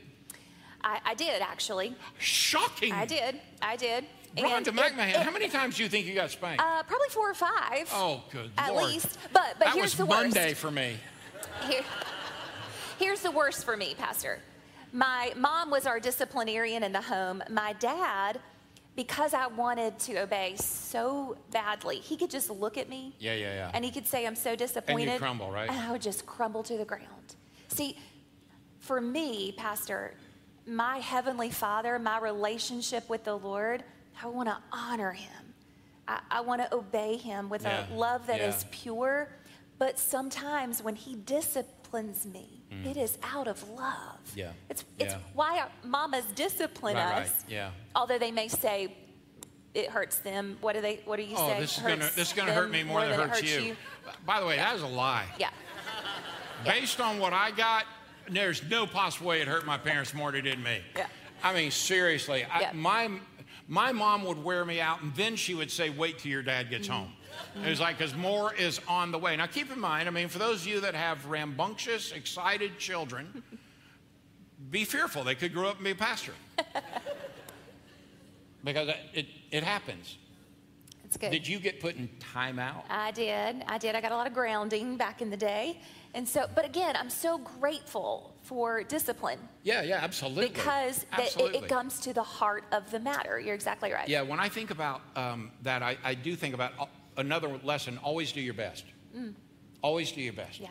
I, 0.84 1.00
I 1.04 1.14
did 1.14 1.42
actually. 1.42 1.94
Shocking. 2.18 2.92
I 2.92 3.06
did. 3.06 3.40
I 3.60 3.76
did. 3.76 4.04
Rhonda 4.36 4.68
McMahon, 4.68 5.12
how 5.22 5.30
many 5.30 5.48
times 5.48 5.76
do 5.76 5.82
you 5.82 5.88
think 5.88 6.06
you 6.06 6.14
got 6.14 6.30
spanked? 6.30 6.62
Uh, 6.62 6.82
probably 6.84 7.08
four 7.10 7.30
or 7.30 7.34
five. 7.34 7.88
oh, 7.92 8.22
good 8.30 8.50
at 8.56 8.72
lord. 8.72 8.86
least. 8.86 9.18
But 9.32 9.56
but 9.58 9.66
that 9.66 9.74
here's 9.74 9.84
was 9.84 9.96
the 9.96 10.06
Monday 10.06 10.54
for 10.54 10.70
me. 10.70 10.96
Here, 11.68 11.82
here's 12.98 13.20
the 13.20 13.30
worst 13.30 13.64
for 13.64 13.76
me, 13.76 13.94
Pastor. 13.98 14.40
My 14.92 15.32
mom 15.36 15.70
was 15.70 15.86
our 15.86 16.00
disciplinarian 16.00 16.82
in 16.82 16.92
the 16.92 17.00
home. 17.00 17.42
My 17.50 17.74
dad, 17.74 18.40
because 18.94 19.32
I 19.32 19.46
wanted 19.46 19.98
to 20.00 20.18
obey 20.18 20.54
so 20.56 21.36
badly, 21.50 21.96
he 21.96 22.16
could 22.16 22.30
just 22.30 22.50
look 22.50 22.76
at 22.76 22.88
me. 22.88 23.14
Yeah, 23.18 23.34
yeah, 23.34 23.54
yeah. 23.54 23.70
And 23.74 23.84
he 23.84 23.90
could 23.90 24.06
say, 24.06 24.26
I'm 24.26 24.34
so 24.34 24.54
disappointed. 24.54 25.04
And 25.04 25.12
you 25.12 25.18
crumble, 25.18 25.50
right? 25.50 25.68
And 25.68 25.78
I 25.78 25.92
would 25.92 26.02
just 26.02 26.26
crumble 26.26 26.62
to 26.64 26.76
the 26.76 26.84
ground. 26.84 27.36
See, 27.68 27.98
for 28.80 29.00
me, 29.00 29.52
Pastor, 29.52 30.14
my 30.66 30.98
Heavenly 30.98 31.50
Father, 31.50 31.98
my 31.98 32.18
relationship 32.18 33.08
with 33.08 33.24
the 33.24 33.36
Lord, 33.36 33.82
I 34.22 34.26
want 34.26 34.48
to 34.48 34.56
honor 34.70 35.12
Him. 35.12 35.54
I, 36.08 36.20
I 36.30 36.40
want 36.42 36.62
to 36.62 36.74
obey 36.74 37.16
Him 37.16 37.48
with 37.48 37.62
Yeah, 37.62 37.86
a 37.90 37.94
love 37.94 38.26
that 38.28 38.40
is 38.40 38.62
yeah. 38.62 38.68
pure. 38.82 39.28
But 39.78 39.98
sometimes 39.98 40.82
when 40.82 40.94
he 40.94 41.16
disciplines 41.16 42.24
me, 42.24 42.62
it 42.84 42.96
is 42.96 43.18
out 43.22 43.48
of 43.48 43.68
love. 43.70 44.18
Mm. 44.32 44.36
Yeah. 44.36 44.52
It's, 44.70 44.84
it's 44.98 45.12
Yeah. 45.14 45.18
why 45.34 45.58
our 45.58 45.68
mamas 45.84 46.24
discipline 46.34 46.96
Right, 46.96 47.22
us. 47.22 47.28
right. 47.30 47.44
Yeah. 47.48 47.70
Although 47.96 48.18
they 48.18 48.30
may 48.30 48.46
say 48.48 48.94
it 49.74 49.88
hurts 49.90 50.18
them. 50.18 50.56
What 50.60 50.74
do 50.74 50.80
they? 50.82 51.00
What 51.04 51.16
do 51.16 51.22
you 51.22 51.34
Oh, 51.36 51.48
say? 51.48 51.60
this 51.60 51.76
is 51.76 51.82
gonna 51.82 51.96
this 51.96 52.28
is 52.28 52.32
gonna 52.32 52.52
hurt 52.52 52.70
me 52.70 52.82
more, 52.82 53.00
than, 53.00 53.10
it 53.10 53.16
hurts, 53.16 53.40
hurts 53.40 53.42
you. 53.56 53.76
By 54.24 54.38
the 54.40 54.46
way, 54.46 54.56
that 54.56 54.76
is 54.76 54.82
a 54.82 54.86
lie. 54.86 55.26
Yeah. 55.38 55.50
Based 56.64 57.00
on 57.00 57.18
what 57.18 57.32
I 57.32 57.50
got, 57.50 57.84
there's 58.34 58.62
no 58.68 58.86
possible 58.86 59.28
way 59.28 59.40
it 59.40 59.48
hurt 59.48 59.66
my 59.66 59.78
parents 59.78 60.14
more 60.14 60.30
than 60.32 60.40
it 60.40 60.50
did 60.50 60.62
me. 60.62 60.80
Yeah. 60.96 61.06
I 61.42 61.54
mean, 61.54 61.70
seriously, 61.70 62.44
I, 62.44 62.72
my 62.72 63.10
my 63.68 63.92
mom 63.92 64.24
would 64.24 64.42
wear 64.42 64.64
me 64.64 64.80
out, 64.80 65.02
and 65.02 65.14
then 65.14 65.36
she 65.36 65.54
would 65.54 65.70
say, 65.70 65.90
"Wait 65.90 66.18
till 66.18 66.30
your 66.30 66.42
dad 66.42 66.70
gets 66.70 66.88
mm-hmm. 66.88 66.98
home." 66.98 67.12
It 67.64 67.68
was 67.68 67.80
like, 67.80 67.98
because 67.98 68.14
more 68.14 68.54
is 68.54 68.80
on 68.88 69.10
the 69.10 69.18
way. 69.18 69.36
Now, 69.36 69.46
keep 69.46 69.70
in 69.70 69.78
mind, 69.78 70.08
I 70.08 70.10
mean, 70.10 70.28
for 70.28 70.38
those 70.38 70.62
of 70.62 70.66
you 70.66 70.80
that 70.80 70.94
have 70.94 71.26
rambunctious, 71.26 72.12
excited 72.12 72.78
children, 72.78 73.42
be 74.70 74.84
fearful. 74.84 75.24
They 75.24 75.34
could 75.34 75.52
grow 75.52 75.68
up 75.68 75.76
and 75.76 75.84
be 75.84 75.90
a 75.90 75.94
pastor. 75.94 76.32
because 78.64 78.88
it, 78.88 78.96
it, 79.12 79.26
it 79.50 79.64
happens. 79.64 80.16
It's 81.04 81.16
good. 81.16 81.30
Did 81.30 81.46
you 81.46 81.58
get 81.58 81.78
put 81.80 81.96
in 81.96 82.08
timeout? 82.34 82.84
I 82.88 83.10
did. 83.10 83.64
I 83.66 83.76
did. 83.76 83.94
I 83.94 84.00
got 84.00 84.12
a 84.12 84.16
lot 84.16 84.26
of 84.26 84.32
grounding 84.32 84.96
back 84.96 85.20
in 85.20 85.28
the 85.28 85.36
day. 85.36 85.78
And 86.14 86.28
so, 86.28 86.46
but 86.54 86.64
again, 86.64 86.94
I'm 86.96 87.08
so 87.08 87.38
grateful 87.38 88.34
for 88.42 88.82
discipline 88.82 89.38
Yeah, 89.62 89.82
yeah, 89.82 90.00
absolutely. 90.02 90.48
because 90.48 91.06
that 91.16 91.36
it, 91.40 91.54
it 91.54 91.68
comes 91.68 92.00
to 92.00 92.12
the 92.12 92.22
heart 92.22 92.64
of 92.70 92.90
the 92.90 93.00
matter. 93.00 93.40
You're 93.40 93.54
exactly 93.54 93.92
right. 93.92 94.08
Yeah, 94.08 94.22
when 94.22 94.38
I 94.38 94.48
think 94.48 94.70
about 94.70 95.00
um, 95.16 95.50
that, 95.62 95.82
I, 95.82 95.96
I 96.04 96.14
do 96.14 96.36
think 96.36 96.54
about 96.54 96.72
uh, 96.78 96.86
another 97.16 97.58
lesson 97.62 97.98
always 98.02 98.32
do 98.32 98.40
your 98.40 98.54
best. 98.54 98.84
Always 99.82 100.12
do 100.12 100.20
your 100.20 100.32
best. 100.34 100.60
Mm. 100.60 100.64
Yeah. 100.64 100.68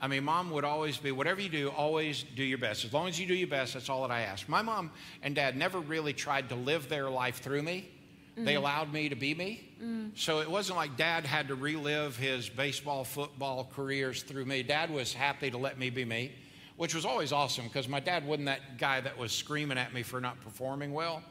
I 0.00 0.08
mean, 0.08 0.24
mom 0.24 0.50
would 0.50 0.64
always 0.64 0.98
be, 0.98 1.10
whatever 1.10 1.40
you 1.40 1.48
do, 1.48 1.70
always 1.70 2.22
do 2.22 2.44
your 2.44 2.58
best. 2.58 2.84
As 2.84 2.92
long 2.92 3.08
as 3.08 3.18
you 3.18 3.26
do 3.26 3.34
your 3.34 3.48
best, 3.48 3.74
that's 3.74 3.88
all 3.88 4.02
that 4.02 4.10
I 4.10 4.20
ask. 4.22 4.48
My 4.48 4.60
mom 4.60 4.90
and 5.22 5.34
dad 5.34 5.56
never 5.56 5.80
really 5.80 6.12
tried 6.12 6.50
to 6.50 6.54
live 6.54 6.88
their 6.88 7.08
life 7.08 7.38
through 7.40 7.62
me. 7.62 7.88
They 8.36 8.54
Mm. 8.54 8.58
allowed 8.58 8.92
me 8.92 9.08
to 9.08 9.14
be 9.16 9.34
me. 9.34 10.12
So 10.14 10.40
it 10.40 10.50
wasn't 10.50 10.76
like 10.76 10.96
dad 10.96 11.24
had 11.24 11.48
to 11.48 11.54
relive 11.54 12.16
his 12.16 12.48
baseball, 12.48 13.02
football 13.04 13.64
careers 13.74 14.22
through 14.22 14.44
me. 14.44 14.62
Dad 14.62 14.90
was 14.90 15.12
happy 15.14 15.50
to 15.50 15.58
let 15.58 15.78
me 15.78 15.88
be 15.90 16.04
me, 16.04 16.32
which 16.76 16.94
was 16.94 17.04
always 17.04 17.32
awesome 17.32 17.64
because 17.64 17.88
my 17.88 18.00
dad 18.00 18.26
wasn't 18.26 18.46
that 18.46 18.78
guy 18.78 19.00
that 19.00 19.16
was 19.16 19.32
screaming 19.32 19.78
at 19.78 19.92
me 19.94 20.02
for 20.02 20.20
not 20.20 20.40
performing 20.42 20.92
well. 20.92 21.22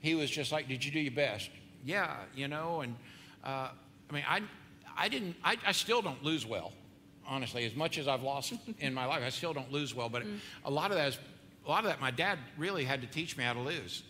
He 0.00 0.14
was 0.14 0.30
just 0.30 0.52
like, 0.52 0.66
Did 0.68 0.84
you 0.84 0.90
do 0.90 1.00
your 1.00 1.12
best? 1.12 1.50
Yeah, 1.84 2.16
you 2.34 2.48
know, 2.48 2.80
and 2.80 2.96
uh, 3.44 3.68
I 4.10 4.12
mean, 4.12 4.24
I, 4.26 4.40
I 4.96 5.08
didn't, 5.08 5.36
I, 5.44 5.56
I 5.66 5.72
still 5.72 6.00
don't 6.00 6.22
lose 6.22 6.46
well, 6.46 6.72
honestly. 7.26 7.64
As 7.66 7.74
much 7.74 7.98
as 7.98 8.08
I've 8.08 8.22
lost 8.22 8.54
in 8.78 8.94
my 8.94 9.04
life, 9.04 9.22
I 9.22 9.28
still 9.30 9.52
don't 9.52 9.70
lose 9.70 9.94
well. 9.94 10.08
But 10.08 10.22
a 10.64 10.70
lot 10.70 10.90
of 10.90 10.96
that 10.96 11.08
is, 11.08 11.18
a 11.66 11.68
lot 11.68 11.80
of 11.84 11.90
that, 11.90 12.00
my 12.00 12.10
dad 12.10 12.38
really 12.56 12.84
had 12.84 13.00
to 13.02 13.06
teach 13.06 13.36
me 13.36 13.44
how 13.44 13.52
to 13.54 13.60
lose. 13.60 14.02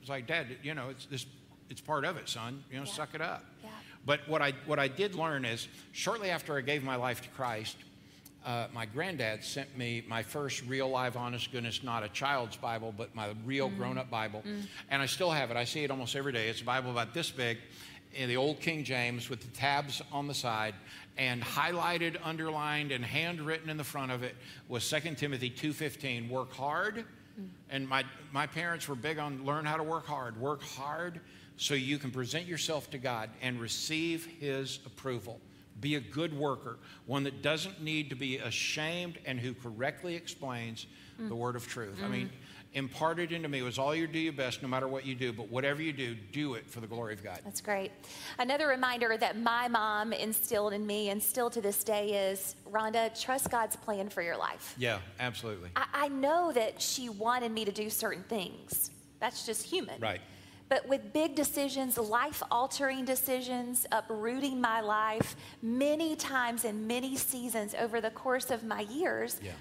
It's 0.00 0.08
like, 0.10 0.26
Dad, 0.26 0.46
you 0.62 0.74
know, 0.74 0.88
it's 0.90 1.06
this, 1.06 1.24
it's 1.70 1.80
part 1.80 2.04
of 2.04 2.16
it, 2.16 2.28
son. 2.28 2.62
You 2.70 2.78
know, 2.78 2.84
Yeah. 2.84 2.92
suck 2.92 3.14
it 3.14 3.20
up. 3.20 3.44
Yeah. 3.62 3.70
But 4.04 4.28
what 4.28 4.42
I, 4.42 4.52
what 4.66 4.78
I 4.78 4.88
did 4.88 5.14
learn 5.14 5.44
is 5.44 5.68
shortly 5.92 6.30
after 6.30 6.56
I 6.56 6.60
gave 6.60 6.82
my 6.82 6.96
life 6.96 7.22
to 7.22 7.28
Christ, 7.30 7.76
uh, 8.44 8.66
my 8.72 8.86
granddad 8.86 9.44
sent 9.44 9.76
me 9.76 10.02
my 10.08 10.22
first 10.22 10.62
real, 10.66 10.88
live, 10.88 11.16
honest 11.16 11.52
goodness, 11.52 11.82
not 11.82 12.02
a 12.02 12.08
child's 12.08 12.56
Bible, 12.56 12.92
but 12.96 13.14
my 13.14 13.34
real 13.44 13.70
mm. 13.70 13.76
grown 13.76 13.98
up 13.98 14.10
Bible. 14.10 14.42
Mm. 14.46 14.66
And 14.90 15.02
I 15.02 15.06
still 15.06 15.30
have 15.30 15.50
it. 15.50 15.56
I 15.56 15.64
see 15.64 15.84
it 15.84 15.90
almost 15.90 16.16
every 16.16 16.32
day. 16.32 16.48
It's 16.48 16.62
a 16.62 16.64
Bible 16.64 16.90
about 16.90 17.12
this 17.12 17.30
big 17.30 17.58
in 18.14 18.28
the 18.28 18.36
old 18.36 18.60
King 18.60 18.82
James 18.82 19.28
with 19.28 19.40
the 19.40 19.56
tabs 19.56 20.02
on 20.10 20.26
the 20.26 20.34
side. 20.34 20.74
And 21.18 21.42
highlighted, 21.42 22.16
underlined, 22.24 22.92
and 22.92 23.04
handwritten 23.04 23.68
in 23.68 23.76
the 23.76 23.84
front 23.84 24.10
of 24.10 24.22
it 24.22 24.34
was 24.68 24.88
2 24.88 25.14
Timothy 25.16 25.50
2.15, 25.50 26.30
work 26.30 26.52
hard. 26.52 27.04
Mm. 27.38 27.48
And 27.68 27.86
my, 27.86 28.04
my 28.32 28.46
parents 28.46 28.88
were 28.88 28.94
big 28.94 29.18
on 29.18 29.44
learn 29.44 29.66
how 29.66 29.76
to 29.76 29.82
work 29.82 30.06
hard. 30.06 30.40
Work 30.40 30.62
hard 30.62 31.20
so 31.60 31.74
you 31.74 31.98
can 31.98 32.10
present 32.10 32.46
yourself 32.46 32.90
to 32.90 32.96
God 32.96 33.28
and 33.42 33.60
receive 33.60 34.26
His 34.40 34.78
approval. 34.86 35.38
Be 35.78 35.96
a 35.96 36.00
good 36.00 36.32
worker, 36.32 36.78
one 37.04 37.24
that 37.24 37.42
doesn't 37.42 37.82
need 37.82 38.08
to 38.08 38.16
be 38.16 38.38
ashamed 38.38 39.18
and 39.26 39.38
who 39.38 39.52
correctly 39.52 40.14
explains 40.14 40.86
the 41.18 41.34
word 41.36 41.56
of 41.56 41.66
truth. 41.68 41.98
I 42.02 42.08
mean, 42.08 42.28
mm-hmm. 42.28 42.78
imparted 42.78 43.30
into 43.30 43.46
me 43.46 43.60
was 43.60 43.78
all 43.78 43.94
you 43.94 44.06
do 44.06 44.18
your 44.18 44.32
best 44.32 44.62
no 44.62 44.68
matter 44.68 44.88
what 44.88 45.04
you 45.04 45.14
do, 45.14 45.34
but 45.34 45.50
whatever 45.50 45.82
you 45.82 45.92
do, 45.92 46.14
do 46.32 46.54
it 46.54 46.66
for 46.66 46.80
the 46.80 46.86
glory 46.86 47.12
of 47.12 47.22
God. 47.22 47.40
That's 47.44 47.60
great. 47.60 47.92
Another 48.38 48.66
reminder 48.66 49.18
that 49.18 49.38
my 49.38 49.68
mom 49.68 50.14
instilled 50.14 50.72
in 50.72 50.86
me 50.86 51.10
and 51.10 51.22
still 51.22 51.50
to 51.50 51.60
this 51.60 51.84
day 51.84 52.30
is 52.30 52.56
Rhonda, 52.70 53.20
trust 53.20 53.50
God's 53.50 53.76
plan 53.76 54.08
for 54.08 54.22
your 54.22 54.38
life. 54.38 54.74
Yeah, 54.78 55.00
absolutely. 55.18 55.68
I, 55.76 55.84
I 55.92 56.08
know 56.08 56.52
that 56.52 56.80
she 56.80 57.10
wanted 57.10 57.52
me 57.52 57.66
to 57.66 57.72
do 57.72 57.90
certain 57.90 58.22
things. 58.22 58.92
That's 59.18 59.44
just 59.44 59.62
human. 59.62 60.00
Right. 60.00 60.22
But 60.70 60.88
with 60.88 61.12
big 61.12 61.34
decisions, 61.34 61.98
life 61.98 62.42
altering 62.48 63.04
decisions, 63.04 63.86
uprooting 63.90 64.60
my 64.60 64.80
life, 64.80 65.34
many 65.60 66.14
times 66.14 66.64
in 66.64 66.86
many 66.86 67.16
seasons 67.16 67.74
over 67.74 68.00
the 68.00 68.10
course 68.10 68.50
of 68.52 68.62
my 68.62 68.82
years, 68.82 69.40
Yeah. 69.42 69.52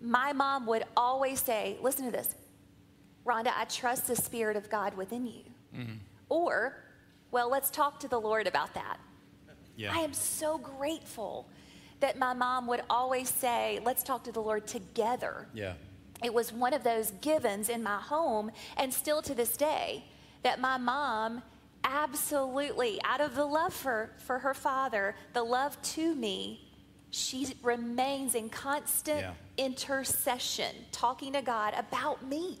my 0.00 0.32
mom 0.32 0.66
would 0.66 0.84
always 0.96 1.40
say, 1.40 1.78
Listen 1.80 2.04
to 2.06 2.10
this, 2.10 2.34
Rhonda, 3.24 3.52
I 3.56 3.66
trust 3.66 4.08
the 4.08 4.16
Spirit 4.16 4.56
of 4.56 4.68
God 4.68 4.96
within 4.96 5.26
you. 5.26 5.44
Mm-hmm. 5.74 5.92
Or, 6.28 6.82
well, 7.30 7.48
let's 7.48 7.70
talk 7.70 8.00
to 8.00 8.08
the 8.08 8.20
Lord 8.20 8.48
about 8.48 8.74
that. 8.74 8.98
Yeah. 9.76 9.94
I 9.94 10.00
am 10.00 10.12
so 10.12 10.58
grateful 10.58 11.48
that 12.00 12.18
my 12.18 12.32
mom 12.34 12.66
would 12.66 12.82
always 12.90 13.28
say, 13.30 13.78
Let's 13.84 14.02
talk 14.02 14.24
to 14.24 14.32
the 14.32 14.42
Lord 14.42 14.66
together 14.66 15.46
yeah. 15.54 15.74
it 16.24 16.34
was 16.34 16.52
one 16.52 16.72
of 16.74 16.82
those 16.82 17.12
givens 17.20 17.68
in 17.68 17.80
my 17.84 18.00
home 18.00 18.50
and 18.76 18.92
still 18.92 19.22
to 19.22 19.34
this 19.36 19.56
day 19.56 20.04
that 20.42 20.60
my 20.60 20.76
mom 20.78 21.42
absolutely 21.84 23.00
out 23.04 23.20
of 23.20 23.34
the 23.34 23.44
love 23.44 23.72
for, 23.72 24.10
for 24.18 24.38
her 24.40 24.54
father 24.54 25.14
the 25.32 25.42
love 25.42 25.80
to 25.82 26.14
me 26.14 26.64
she 27.10 27.54
remains 27.62 28.34
in 28.34 28.48
constant 28.50 29.20
Yeah. 29.20 29.32
intercession 29.56 30.74
talking 30.92 31.32
to 31.32 31.40
god 31.42 31.74
about 31.76 32.26
me 32.26 32.58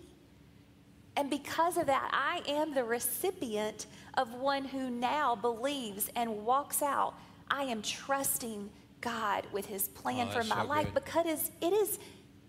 and 1.16 1.28
because 1.28 1.76
of 1.76 1.86
that 1.86 2.08
i 2.12 2.40
am 2.50 2.72
the 2.74 2.84
recipient 2.84 3.86
of 4.14 4.32
one 4.34 4.64
who 4.64 4.88
now 4.88 5.34
believes 5.36 6.08
and 6.16 6.44
walks 6.46 6.80
out 6.80 7.14
i 7.50 7.64
am 7.64 7.82
trusting 7.82 8.70
god 9.00 9.46
with 9.52 9.66
his 9.66 9.88
plan 9.88 10.28
Oh, 10.30 10.40
for 10.40 10.44
my 10.44 10.62
so 10.62 10.68
life 10.68 10.86
good. 10.94 11.04
because 11.04 11.50
it 11.60 11.72
is 11.72 11.98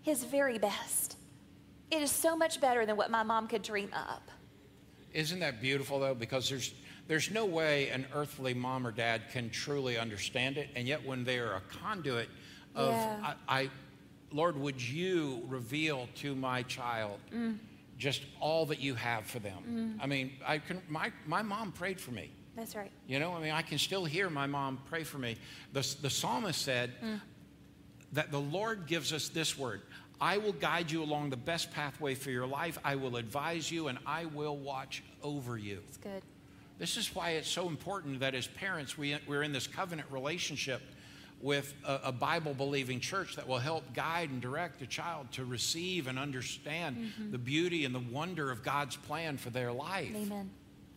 his 0.02 0.24
very 0.24 0.58
best 0.58 1.16
it 1.90 2.00
is 2.00 2.10
so 2.10 2.34
much 2.36 2.60
better 2.60 2.86
than 2.86 2.96
what 2.96 3.10
my 3.10 3.22
mom 3.22 3.48
could 3.48 3.62
dream 3.62 3.90
up 3.92 4.30
Isn't 5.12 5.40
that 5.40 5.60
beautiful 5.60 5.98
though? 5.98 6.14
Because 6.14 6.48
there's 6.48 6.72
there's 7.08 7.30
no 7.30 7.44
way 7.44 7.88
an 7.88 8.06
earthly 8.14 8.54
mom 8.54 8.86
or 8.86 8.92
dad 8.92 9.22
can 9.32 9.50
truly 9.50 9.98
understand 9.98 10.56
it, 10.56 10.68
and 10.76 10.86
yet 10.86 11.04
when 11.04 11.24
they 11.24 11.38
are 11.38 11.54
a 11.54 11.62
conduit 11.82 12.28
of 12.74 12.92
Yeah. 12.92 13.34
I, 13.48 13.62
I, 13.62 13.70
Lord, 14.30 14.56
would 14.56 14.80
you 14.80 15.42
reveal 15.48 16.08
to 16.16 16.36
my 16.36 16.62
child 16.62 17.18
mm. 17.34 17.58
just 17.98 18.22
all 18.38 18.64
that 18.66 18.78
you 18.78 18.94
have 18.94 19.26
for 19.26 19.40
them? 19.40 19.96
Mm. 19.98 20.04
I 20.04 20.06
mean, 20.06 20.32
I 20.46 20.58
can. 20.58 20.80
My 20.88 21.10
my 21.26 21.42
mom 21.42 21.72
prayed 21.72 22.00
for 22.00 22.12
me. 22.12 22.30
that's 22.54 22.76
right 22.76 22.92
You 23.08 23.18
know, 23.18 23.32
I 23.32 23.40
mean, 23.40 23.52
I 23.52 23.62
can 23.62 23.78
still 23.78 24.04
hear 24.04 24.30
my 24.30 24.46
mom 24.46 24.78
pray 24.88 25.02
for 25.02 25.18
me. 25.18 25.36
The, 25.72 25.96
the 26.02 26.10
psalmist 26.10 26.62
said 26.62 26.92
mm. 27.02 27.20
that 28.12 28.30
the 28.30 28.40
Lord 28.40 28.86
gives 28.86 29.12
us 29.12 29.28
this 29.28 29.58
word 29.58 29.82
I 30.20 30.38
will 30.38 30.52
guide 30.52 30.90
you 30.90 31.02
along 31.02 31.30
the 31.30 31.36
best 31.36 31.72
pathway 31.72 32.14
for 32.14 32.30
your 32.30 32.46
life. 32.46 32.78
I 32.84 32.96
will 32.96 33.16
advise 33.16 33.70
you 33.70 33.88
and 33.88 33.98
I 34.06 34.26
will 34.26 34.56
watch 34.56 35.02
over 35.22 35.56
you. 35.56 35.80
it's 35.88 35.96
good 35.96 36.22
This 36.78 36.96
is 36.96 37.14
why 37.14 37.30
it's 37.30 37.48
so 37.48 37.68
important 37.68 38.20
that 38.20 38.34
as 38.34 38.46
parents, 38.46 38.98
we, 38.98 39.16
we're 39.26 39.42
in 39.42 39.52
this 39.52 39.66
covenant 39.66 40.10
relationship 40.10 40.82
with 41.40 41.72
a, 41.86 42.00
a 42.04 42.12
Bible 42.12 42.52
believing 42.52 43.00
church 43.00 43.36
that 43.36 43.48
will 43.48 43.58
help 43.58 43.94
guide 43.94 44.28
and 44.30 44.42
direct 44.42 44.78
the 44.78 44.86
child 44.86 45.32
to 45.32 45.44
receive 45.44 46.06
and 46.06 46.18
understand 46.18 46.96
mm-hmm. 46.96 47.32
the 47.32 47.38
beauty 47.38 47.86
and 47.86 47.94
the 47.94 48.04
wonder 48.12 48.50
of 48.50 48.62
God's 48.62 48.96
plan 48.96 49.38
for 49.38 49.48
their 49.48 49.72
life. 49.72 50.14
Amen. 50.14 50.50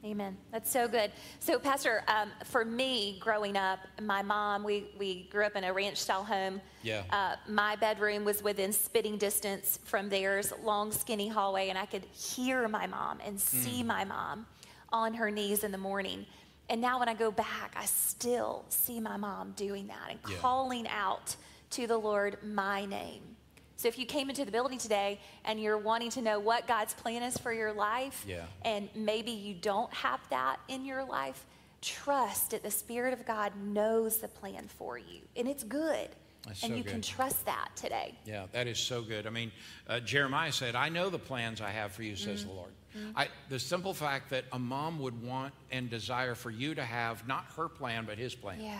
Amen. 0.06 0.36
That's 0.52 0.70
so 0.70 0.88
good. 0.90 1.12
So, 1.40 1.58
Pastor, 1.58 2.04
um, 2.10 2.30
for 2.44 2.66
me, 2.66 3.18
growing 3.22 3.56
up, 3.56 3.80
my 4.02 4.22
mom, 4.22 4.64
we, 4.66 4.88
we 5.00 5.30
grew 5.32 5.46
up 5.46 5.56
in 5.56 5.64
a 5.64 5.72
ranch 5.72 5.98
style 5.98 6.26
home. 6.26 6.60
Yeah. 6.82 7.04
Uh, 7.10 7.36
my 7.48 7.78
bedroom 7.78 8.26
was 8.26 8.44
within 8.44 8.74
spitting 8.74 9.18
distance 9.18 9.80
from 9.86 10.10
theirs, 10.10 10.52
long, 10.62 10.92
skinny 10.92 11.30
hallway, 11.30 11.70
and 11.70 11.78
I 11.78 11.86
could 11.86 12.04
hear 12.12 12.68
my 12.68 12.86
mom 12.86 13.20
and 13.26 13.40
see 13.40 13.82
Mm. 13.82 13.86
my 13.86 14.04
mom 14.04 14.46
on 14.92 15.14
her 15.14 15.32
knees 15.32 15.64
in 15.64 15.72
the 15.72 15.78
morning. 15.78 16.26
And 16.70 16.82
now, 16.82 17.00
when 17.00 17.08
I 17.08 17.14
go 17.14 17.32
back, 17.32 17.74
I 17.78 17.86
still 17.86 18.66
see 18.68 19.00
my 19.00 19.16
mom 19.16 19.54
doing 19.56 19.88
that 19.88 20.10
and 20.10 20.20
Yeah. 20.30 20.38
calling 20.38 20.86
out 20.90 21.36
to 21.72 21.88
the 21.88 21.98
Lord 21.98 22.38
my 22.44 22.86
name. 22.86 23.33
So, 23.76 23.88
if 23.88 23.98
you 23.98 24.06
came 24.06 24.30
into 24.30 24.46
the 24.46 24.52
building 24.52 24.78
today 24.78 25.20
and 25.46 25.60
you're 25.60 25.78
wanting 25.78 26.12
to 26.12 26.22
know 26.22 26.40
what 26.40 26.68
God's 26.68 26.94
plan 26.94 27.24
is 27.24 27.38
for 27.38 27.52
your 27.52 27.74
life, 27.74 28.24
Yeah. 28.28 28.46
and 28.64 28.88
maybe 28.96 29.32
you 29.32 29.54
don't 29.56 29.92
have 29.94 30.20
that 30.30 30.58
in 30.68 30.86
your 30.86 31.04
life, 31.04 31.46
trust 31.82 32.52
that 32.52 32.64
the 32.64 32.72
Spirit 32.72 33.14
of 33.14 33.26
God 33.26 33.52
knows 33.58 34.18
the 34.18 34.28
plan 34.28 34.68
for 34.68 34.98
you, 34.98 35.22
and 35.36 35.48
it's 35.48 35.64
good. 35.64 36.10
That's 36.46 36.62
and 36.64 36.72
so 36.72 36.78
you 36.78 36.84
can 36.84 37.02
trust 37.02 37.46
that 37.46 37.70
today. 37.76 38.16
Yeah, 38.26 38.46
that 38.52 38.68
is 38.68 38.78
so 38.78 39.02
good. 39.02 39.26
I 39.26 39.30
mean, 39.30 39.52
uh, 39.88 40.00
Jeremiah 40.02 40.52
said, 40.52 40.76
I 40.76 40.90
know 40.90 41.10
the 41.10 41.20
plans 41.20 41.62
I 41.62 41.70
have 41.72 41.94
for 41.94 42.04
you, 42.04 42.16
says 42.16 42.42
Mm-hmm. 42.42 42.50
the 42.50 42.56
Lord. 42.56 42.72
I, 43.16 43.30
the 43.50 43.58
simple 43.60 43.94
fact 43.94 44.30
that 44.30 44.46
a 44.52 44.60
mom 44.60 45.00
would 45.00 45.24
want 45.24 45.54
and 45.72 45.90
desire 45.90 46.36
for 46.36 46.52
you 46.52 46.76
to 46.76 46.84
have 46.84 47.28
not 47.28 47.46
her 47.58 47.68
plan, 47.68 48.06
but 48.06 48.18
his 48.20 48.36
plan. 48.36 48.62
Yeah. 48.62 48.78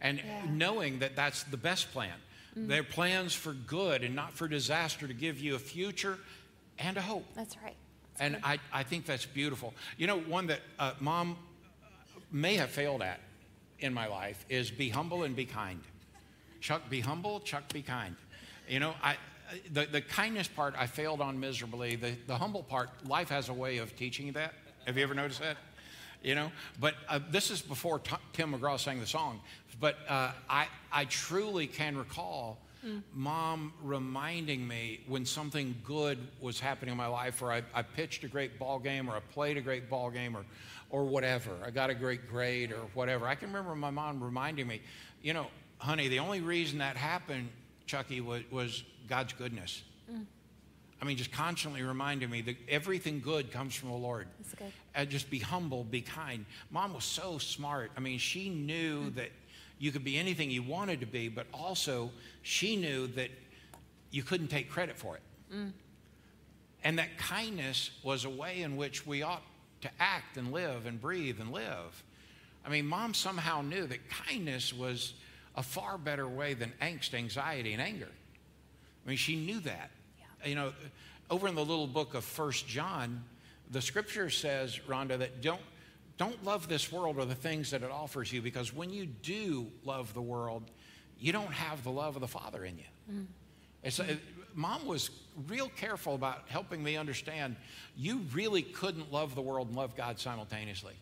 And 0.00 0.18
Yeah. 0.18 0.46
knowing 0.48 1.00
that 1.00 1.16
that's 1.16 1.42
the 1.42 1.56
best 1.58 1.92
plan. 1.92 2.14
They're 2.56 2.82
plans 2.82 3.34
for 3.34 3.52
good 3.52 4.02
and 4.02 4.16
not 4.16 4.32
for 4.32 4.48
disaster 4.48 5.06
to 5.06 5.12
give 5.12 5.38
you 5.38 5.54
a 5.54 5.58
future 5.58 6.18
and 6.78 6.96
a 6.96 7.02
hope. 7.02 7.26
That's 7.34 7.56
right. 7.62 7.76
And 8.18 8.38
I, 8.42 8.58
I 8.72 8.82
think 8.82 9.04
that's 9.04 9.26
beautiful. 9.26 9.74
You 9.98 10.06
know, 10.06 10.18
one 10.18 10.46
that 10.46 10.60
uh, 10.78 10.92
mom 10.98 11.36
may 12.32 12.56
have 12.56 12.70
failed 12.70 13.02
at 13.02 13.20
in 13.80 13.92
my 13.92 14.06
life 14.06 14.44
is 14.48 14.70
be 14.70 14.88
humble 14.88 15.24
and 15.24 15.36
be 15.36 15.44
kind. 15.44 15.80
Chuck, 16.60 16.88
be 16.88 17.00
humble. 17.00 17.40
Chuck, 17.40 17.70
be 17.72 17.82
kind. 17.82 18.16
You 18.68 18.80
know, 18.80 18.94
I, 19.02 19.16
the, 19.72 19.84
the 19.84 20.00
kindness 20.00 20.48
part 20.48 20.74
I 20.78 20.86
failed 20.86 21.20
on 21.20 21.38
miserably. 21.38 21.96
The, 21.96 22.14
the 22.26 22.36
humble 22.36 22.62
part, 22.62 22.88
life 23.06 23.28
has 23.28 23.50
a 23.50 23.52
way 23.52 23.78
of 23.78 23.94
teaching 23.96 24.26
you 24.26 24.32
that. 24.32 24.54
Have 24.86 24.96
you 24.96 25.02
ever 25.02 25.14
noticed 25.14 25.40
that? 25.40 25.58
You 26.26 26.34
know, 26.34 26.50
but 26.80 26.94
uh, 27.08 27.20
this 27.30 27.52
is 27.52 27.62
before 27.62 28.00
T- 28.00 28.16
Tim 28.32 28.52
McGraw 28.52 28.80
sang 28.80 28.98
the 28.98 29.06
song. 29.06 29.38
But 29.78 29.96
uh, 30.08 30.32
I, 30.50 30.66
I 30.90 31.04
truly 31.04 31.68
can 31.68 31.96
recall 31.96 32.58
mom 33.14 33.72
reminding 33.82 34.66
me 34.66 35.00
when 35.06 35.24
something 35.24 35.76
good 35.84 36.18
was 36.40 36.58
happening 36.58 36.90
in 36.92 36.98
my 36.98 37.06
life, 37.06 37.42
or 37.42 37.52
I, 37.52 37.62
I 37.72 37.82
pitched 37.82 38.24
a 38.24 38.28
great 38.28 38.58
ball 38.58 38.80
game, 38.80 39.08
or 39.08 39.14
I 39.14 39.20
played 39.20 39.56
a 39.56 39.60
great 39.60 39.88
ball 39.88 40.10
game, 40.10 40.36
or, 40.36 40.44
or 40.90 41.04
whatever. 41.04 41.50
I 41.64 41.70
got 41.70 41.90
a 41.90 41.94
great 41.94 42.28
grade, 42.28 42.72
or 42.72 42.80
whatever. 42.94 43.26
I 43.28 43.36
can 43.36 43.48
remember 43.48 43.76
my 43.76 43.90
mom 43.90 44.22
reminding 44.22 44.66
me, 44.66 44.82
you 45.22 45.32
know, 45.32 45.46
honey, 45.78 46.08
the 46.08 46.18
only 46.18 46.40
reason 46.40 46.78
that 46.78 46.96
happened, 46.96 47.50
Chucky, 47.86 48.20
was, 48.20 48.42
was 48.50 48.82
God's 49.08 49.32
goodness. 49.32 49.84
I 51.00 51.04
mean, 51.04 51.16
just 51.16 51.30
constantly 51.32 51.82
reminding 51.82 52.30
me 52.30 52.40
that 52.42 52.56
everything 52.68 53.20
good 53.20 53.50
comes 53.52 53.74
from 53.74 53.90
the 53.90 53.96
Lord. 53.96 54.28
That's 54.38 54.54
good. 54.54 54.72
And 54.94 55.10
just 55.10 55.28
be 55.30 55.38
humble, 55.38 55.84
be 55.84 56.00
kind. 56.00 56.46
Mom 56.70 56.94
was 56.94 57.04
so 57.04 57.38
smart. 57.38 57.90
I 57.96 58.00
mean, 58.00 58.18
she 58.18 58.48
knew 58.48 59.10
Mm. 59.10 59.14
that 59.16 59.30
you 59.78 59.92
could 59.92 60.04
be 60.04 60.16
anything 60.16 60.50
you 60.50 60.62
wanted 60.62 61.00
to 61.00 61.06
be, 61.06 61.28
but 61.28 61.46
also 61.52 62.10
she 62.42 62.76
knew 62.76 63.06
that 63.08 63.30
you 64.10 64.22
couldn't 64.22 64.48
take 64.48 64.70
credit 64.70 64.96
for 64.96 65.16
it. 65.16 65.22
Mm. 65.52 65.72
And 66.82 66.98
that 66.98 67.18
kindness 67.18 67.90
was 68.02 68.24
a 68.24 68.30
way 68.30 68.62
in 68.62 68.76
which 68.76 69.06
we 69.06 69.22
ought 69.22 69.42
to 69.82 69.90
act 70.00 70.38
and 70.38 70.50
live 70.50 70.86
and 70.86 70.98
breathe 71.00 71.40
and 71.40 71.52
live. 71.52 72.02
I 72.64 72.70
mean, 72.70 72.86
mom 72.86 73.12
somehow 73.12 73.60
knew 73.60 73.86
that 73.86 74.08
kindness 74.08 74.72
was 74.72 75.12
a 75.54 75.62
far 75.62 75.98
better 75.98 76.26
way 76.26 76.54
than 76.54 76.72
angst, 76.80 77.12
anxiety, 77.12 77.72
and 77.74 77.82
anger. 77.82 78.08
I 79.04 79.08
mean, 79.08 79.18
she 79.18 79.36
knew 79.36 79.60
that. 79.60 79.90
You 80.44 80.54
know, 80.54 80.72
over 81.30 81.48
in 81.48 81.54
the 81.54 81.64
little 81.64 81.86
book 81.86 82.14
of 82.14 82.24
First 82.24 82.66
John, 82.68 83.24
the 83.70 83.82
scripture 83.82 84.30
says, 84.30 84.78
Rhonda, 84.88 85.18
that 85.18 85.40
don't 85.42 85.60
don't 86.18 86.42
love 86.44 86.66
this 86.66 86.90
world 86.90 87.18
or 87.18 87.26
the 87.26 87.34
things 87.34 87.70
that 87.72 87.82
it 87.82 87.90
offers 87.90 88.32
you, 88.32 88.40
because 88.40 88.72
when 88.72 88.88
you 88.88 89.04
do 89.04 89.66
love 89.84 90.14
the 90.14 90.22
world, 90.22 90.62
you 91.20 91.30
don't 91.30 91.52
have 91.52 91.84
the 91.84 91.90
love 91.90 92.16
of 92.16 92.22
the 92.22 92.28
Father 92.28 92.64
in 92.64 92.78
you. 92.78 93.26
It's, 93.82 94.00
uh, 94.00 94.16
Mom 94.54 94.86
was 94.86 95.10
real 95.46 95.68
careful 95.76 96.14
about 96.14 96.44
helping 96.48 96.82
me 96.82 96.96
understand 96.96 97.56
you 97.98 98.22
really 98.32 98.62
couldn't 98.62 99.12
love 99.12 99.34
the 99.34 99.42
world 99.42 99.68
and 99.68 99.76
love 99.76 99.94
God 99.94 100.18
simultaneously. 100.18 100.94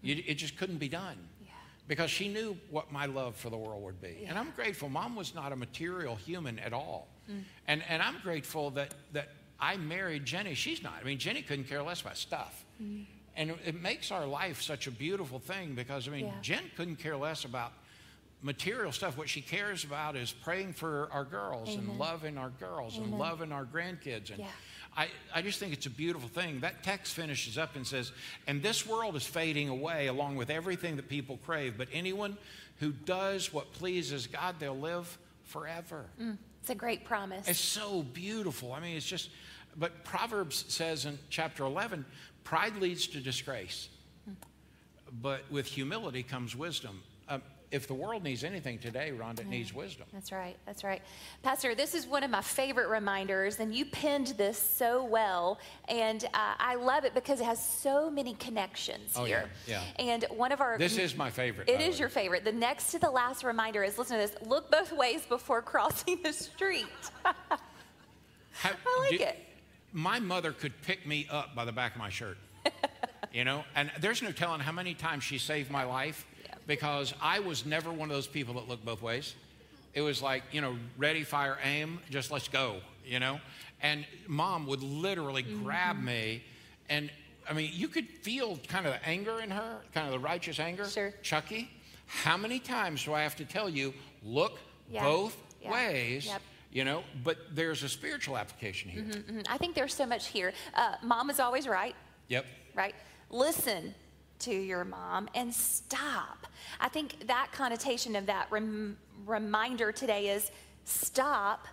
You, 0.00 0.22
it 0.26 0.34
just 0.36 0.56
couldn't 0.56 0.78
be 0.78 0.88
done 0.88 1.18
Yeah. 1.44 1.50
because 1.86 2.10
she 2.10 2.28
knew 2.28 2.56
what 2.70 2.90
my 2.90 3.04
love 3.04 3.36
for 3.36 3.50
the 3.50 3.58
world 3.58 3.82
would 3.82 4.00
be. 4.00 4.24
And 4.26 4.38
I'm 4.38 4.50
grateful. 4.52 4.88
Mom 4.88 5.14
was 5.14 5.34
not 5.34 5.52
a 5.52 5.56
material 5.56 6.16
human 6.16 6.58
at 6.58 6.72
all. 6.72 7.06
Mm. 7.30 7.42
And, 7.66 7.82
and 7.88 8.02
I'm 8.02 8.16
grateful 8.22 8.70
that, 8.72 8.94
that 9.12 9.28
I 9.60 9.76
married 9.76 10.24
Jenny. 10.24 10.54
She's 10.54 10.82
not. 10.82 10.94
I 11.00 11.04
mean, 11.04 11.18
Jenny 11.18 11.42
couldn't 11.42 11.64
care 11.68 11.82
less 11.82 12.00
about 12.00 12.16
stuff. 12.16 12.64
Mm. 12.82 13.04
And 13.36 13.50
it- 13.64 13.80
makes 13.80 14.10
our 14.10 14.26
life 14.26 14.62
such 14.62 14.86
a 14.86 14.90
beautiful 14.90 15.38
thing 15.38 15.74
because, 15.74 16.08
I 16.08 16.10
mean, 16.10 16.26
Yeah. 16.26 16.32
Jen 16.42 16.70
couldn't 16.76 16.96
care 16.96 17.16
less 17.16 17.44
about 17.44 17.72
material 18.42 18.92
stuff. 18.92 19.16
What 19.16 19.28
she 19.28 19.40
cares 19.40 19.84
about 19.84 20.16
is 20.16 20.32
praying 20.32 20.72
for 20.74 21.08
our 21.12 21.24
girls 21.24 21.74
and 21.74 21.98
loving 21.98 22.38
our 22.38 22.50
girls 22.50 22.96
and 22.96 23.18
loving 23.18 23.52
our 23.52 23.64
grandkids. 23.64 24.30
And 24.30 24.40
Yeah. 24.40 24.46
I, 24.96 25.08
I 25.34 25.42
just 25.42 25.60
think 25.60 25.72
it's 25.72 25.86
a 25.86 25.90
beautiful 25.90 26.28
thing. 26.28 26.60
That 26.60 26.82
text 26.82 27.14
finishes 27.14 27.58
up 27.58 27.76
and 27.76 27.86
says, 27.86 28.10
And 28.46 28.62
this 28.62 28.86
world 28.86 29.14
is 29.16 29.24
fading 29.26 29.68
away 29.68 30.06
along 30.08 30.36
with 30.36 30.50
everything 30.50 30.96
that 30.96 31.08
people 31.08 31.38
crave, 31.44 31.76
but 31.78 31.88
anyone 31.92 32.36
who 32.80 32.92
does 32.92 33.52
what 33.52 33.72
pleases 33.72 34.26
God, 34.26 34.56
they'll 34.58 34.76
live 34.78 35.18
forever. 35.48 36.06
It's 36.60 36.70
a 36.70 36.74
great 36.74 37.04
promise. 37.04 37.48
It's 37.48 37.58
so 37.58 38.02
beautiful. 38.02 38.72
I 38.72 38.80
mean, 38.80 38.96
it's 38.96 39.06
just, 39.06 39.30
but 39.76 40.04
Proverbs 40.04 40.64
says 40.68 41.06
in 41.06 41.18
chapter 41.30 41.64
11 41.64 42.04
pride 42.44 42.76
leads 42.76 43.06
to 43.08 43.20
disgrace, 43.20 43.88
but 45.20 45.50
with 45.50 45.66
humility 45.66 46.22
comes 46.22 46.54
wisdom. 46.54 47.02
Um, 47.28 47.42
if 47.70 47.86
the 47.86 47.94
world 47.94 48.22
needs 48.22 48.44
anything 48.44 48.78
today, 48.78 49.12
Rhonda, 49.14 49.40
it 49.40 49.46
needs 49.46 49.74
wisdom. 49.74 50.06
That's 50.12 50.32
right. 50.32 50.56
That's 50.64 50.82
right. 50.84 51.02
Pastor, 51.42 51.74
this 51.74 51.94
is 51.94 52.06
one 52.06 52.22
of 52.22 52.30
my 52.30 52.40
favorite 52.40 52.88
reminders, 52.88 53.60
and 53.60 53.74
you 53.74 53.84
pinned 53.84 54.28
this 54.38 54.58
so 54.58 55.04
well. 55.04 55.58
And 55.88 56.24
uh, 56.24 56.54
I 56.58 56.76
love 56.76 57.04
it 57.04 57.14
because 57.14 57.40
it 57.40 57.44
has 57.44 57.62
so 57.62 58.10
many 58.10 58.34
connections 58.34 59.12
Oh, 59.16 59.24
here. 59.24 59.50
yeah, 59.66 59.82
And 59.98 60.24
one 60.30 60.50
of 60.52 60.60
our. 60.62 60.78
This 60.78 60.96
is 60.98 61.14
my 61.16 61.30
favorite. 61.30 61.68
It 61.68 61.80
is 61.80 61.96
way. 61.96 62.00
your 62.00 62.08
favorite. 62.08 62.44
The 62.44 62.52
next 62.52 62.90
to 62.92 62.98
the 62.98 63.10
last 63.10 63.44
reminder 63.44 63.84
is 63.84 63.98
listen 63.98 64.18
to 64.18 64.26
this 64.26 64.36
look 64.48 64.70
both 64.70 64.92
ways 64.92 65.26
before 65.26 65.60
crossing 65.62 66.20
the 66.22 66.32
street. 66.32 66.86
How- 67.24 68.70
I 68.86 68.98
like 69.00 69.10
do- 69.18 69.24
it. 69.24 69.38
My 69.92 70.18
mother 70.20 70.52
could 70.52 70.80
pick 70.82 71.06
me 71.06 71.26
up 71.30 71.54
by 71.54 71.64
the 71.64 71.72
back 71.72 71.92
of 71.94 71.98
my 71.98 72.10
shirt. 72.10 72.36
you 73.32 73.44
know, 73.44 73.64
and 73.74 73.90
there's 74.00 74.22
no 74.22 74.32
telling 74.32 74.60
how 74.60 74.72
many 74.72 74.94
times 74.94 75.24
she 75.24 75.38
saved 75.38 75.70
my 75.70 75.84
life 75.84 76.26
because 76.68 77.12
I 77.20 77.40
was 77.40 77.66
never 77.66 77.90
one 77.90 78.08
of 78.10 78.14
those 78.14 78.28
people 78.28 78.54
that 78.54 78.68
looked 78.68 78.84
both 78.84 79.02
ways. 79.02 79.34
It 79.94 80.02
was 80.02 80.22
like, 80.22 80.44
you 80.52 80.60
know, 80.60 80.76
ready, 80.96 81.24
fire, 81.24 81.58
aim, 81.64 81.98
just 82.10 82.30
let's 82.30 82.46
go, 82.46 82.76
you 83.04 83.18
know? 83.18 83.40
And 83.82 84.04
mom 84.28 84.66
would 84.68 84.82
literally 84.84 85.42
Mm-hmm. 85.42 85.64
grab 85.64 85.98
me 86.00 86.44
and 86.88 87.10
I 87.50 87.54
mean, 87.54 87.70
you 87.72 87.88
could 87.88 88.06
feel 88.08 88.58
kind 88.68 88.86
of 88.86 88.92
the 88.92 89.08
anger 89.08 89.40
in 89.40 89.50
her, 89.50 89.78
kind 89.94 90.06
of 90.06 90.12
the 90.12 90.18
righteous 90.18 90.60
anger. 90.60 90.84
Sure. 90.86 91.14
Chucky, 91.22 91.70
how 92.06 92.36
many 92.36 92.58
times 92.58 93.02
do 93.04 93.14
I 93.14 93.22
have 93.22 93.36
to 93.36 93.44
tell 93.46 93.70
you, 93.70 93.94
look 94.22 94.58
Yeah. 94.90 95.02
both 95.02 95.34
Yeah. 95.62 95.72
ways? 95.72 96.26
Yep. 96.26 96.42
You 96.70 96.84
know, 96.84 97.02
but 97.24 97.38
there's 97.56 97.82
a 97.82 97.88
spiritual 97.88 98.36
application 98.36 98.90
here. 98.90 99.02
Mhm. 99.04 99.46
I 99.48 99.56
think 99.56 99.74
there's 99.74 99.94
so 99.94 100.04
much 100.04 100.26
here. 100.28 100.52
Uh, 100.74 100.96
mom 101.02 101.30
is 101.30 101.40
always 101.40 101.66
right. 101.66 101.96
Yep. 102.28 102.44
right? 102.74 102.94
Listen 103.30 103.94
to 104.40 104.54
your 104.54 104.84
mom 104.84 105.28
and 105.34 105.52
stop. 105.52 106.46
I 106.80 106.88
think 106.88 107.26
that 107.26 107.48
connotation 107.52 108.16
of 108.16 108.26
that 108.26 108.46
rem- 108.50 108.96
reminder 109.26 109.92
today 109.92 110.28
is 110.30 110.50
stop 110.84 111.66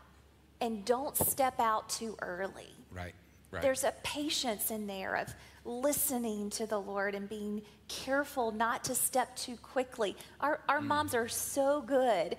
and 0.61 0.83
don't 0.85 1.15
step 1.15 1.59
out 1.59 1.89
too 1.89 2.15
early. 2.21 2.69
Right. 2.91 3.13
Right. 3.51 3.61
There's 3.61 3.83
a 3.83 3.93
patience 4.03 4.71
in 4.71 4.87
there 4.87 5.15
of 5.15 5.33
listening 5.63 6.49
to 6.51 6.65
the 6.65 6.79
Lord 6.79 7.15
and 7.15 7.27
being 7.29 7.61
careful 7.87 8.51
not 8.51 8.83
to 8.85 8.95
step 8.95 9.35
too 9.35 9.57
quickly. 9.57 10.15
Our, 10.41 10.59
our 10.67 10.79
Mm. 10.79 10.85
moms 10.87 11.15
are 11.15 11.27
so 11.27 11.81
good 11.81 12.37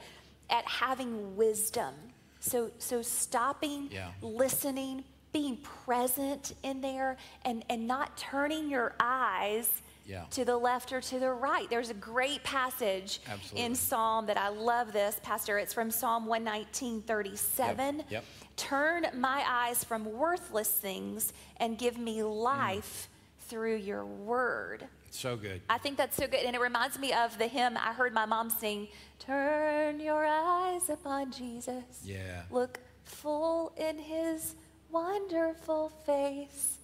at 0.50 0.64
having 0.66 1.36
wisdom. 1.36 1.94
So, 2.40 2.70
so 2.78 3.02
stopping, 3.02 3.88
Yeah. 3.90 4.10
listening, 4.22 5.04
being 5.36 5.58
present 5.84 6.54
in 6.62 6.80
there, 6.80 7.18
and, 7.44 7.62
and 7.68 7.86
not 7.86 8.16
turning 8.16 8.70
your 8.70 8.94
eyes 8.98 9.82
Yeah. 10.06 10.24
to 10.30 10.46
the 10.46 10.56
left 10.56 10.94
or 10.94 11.02
to 11.02 11.18
the 11.18 11.30
right. 11.30 11.68
There's 11.68 11.90
a 11.90 11.94
great 12.12 12.42
passage 12.42 13.20
Absolutely. 13.28 13.66
in 13.66 13.74
Psalm 13.74 14.24
that 14.26 14.38
I 14.38 14.48
love 14.48 14.94
this, 14.94 15.20
Pastor. 15.22 15.58
It's 15.58 15.74
from 15.74 15.90
Psalm 15.90 16.24
119, 16.24 17.02
37. 17.02 17.96
Yep, 17.98 18.06
yep. 18.08 18.24
Turn 18.56 19.08
my 19.14 19.44
eyes 19.46 19.84
from 19.84 20.10
worthless 20.10 20.70
things 20.70 21.34
and 21.58 21.76
give 21.76 21.98
me 21.98 22.20
Mm. 22.20 22.42
life 22.42 23.08
through 23.48 23.76
your 23.76 24.06
word. 24.06 24.88
so 25.10 25.36
good. 25.36 25.60
I 25.68 25.76
think 25.78 25.96
that's 25.98 26.16
so 26.16 26.26
good. 26.26 26.44
And 26.46 26.54
it 26.56 26.60
reminds 26.60 26.98
me 26.98 27.12
of 27.12 27.36
the 27.38 27.46
hymn 27.46 27.76
I 27.76 27.92
heard 27.92 28.12
my 28.14 28.24
mom 28.26 28.48
sing 28.48 28.88
Turn 29.18 29.98
your 30.00 30.24
eyes 30.26 30.88
upon 30.90 31.30
Jesus. 31.32 31.84
Yeah. 32.04 32.42
Look 32.50 32.80
full 33.04 33.72
in 33.76 33.98
his 33.98 34.54
wonderful 35.00 35.90
face, 36.06 36.78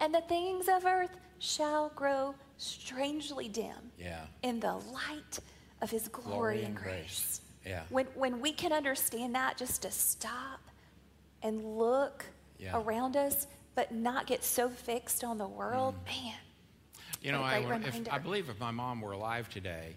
and 0.00 0.12
the 0.14 0.20
things 0.22 0.68
of 0.68 0.84
earth 0.84 1.16
shall 1.38 1.90
grow 1.94 2.34
strangely 2.56 3.48
dim 3.48 3.92
Yeah. 3.98 4.26
in 4.42 4.58
the 4.60 4.74
light 4.74 5.38
of 5.80 5.90
his 5.90 6.08
glory, 6.08 6.64
and 6.64 6.76
grace. 6.76 7.40
Yeah. 7.64 7.82
When, 7.90 8.06
when 8.14 8.40
we 8.40 8.52
can 8.52 8.72
understand 8.72 9.34
that, 9.36 9.56
just 9.56 9.82
to 9.82 9.90
stop 9.90 10.60
and 11.42 11.78
look 11.78 12.24
Yeah. 12.58 12.76
around 12.80 13.16
us, 13.16 13.46
but 13.74 13.92
not 13.92 14.26
get 14.26 14.42
so 14.44 14.68
fixed 14.68 15.22
on 15.24 15.38
the 15.38 15.46
world, 15.48 15.94
Mm. 16.04 16.06
man. 16.06 16.38
You 17.20 17.32
know, 17.32 17.40
What 17.42 17.52
a 17.52 17.56
I, 17.56 17.62
great 17.62 17.82
would- 17.94 18.06
if. 18.06 18.12
I 18.12 18.18
believe 18.18 18.48
if 18.50 18.58
my 18.58 18.70
mom 18.72 19.00
were 19.00 19.12
alive 19.12 19.48
today, 19.48 19.94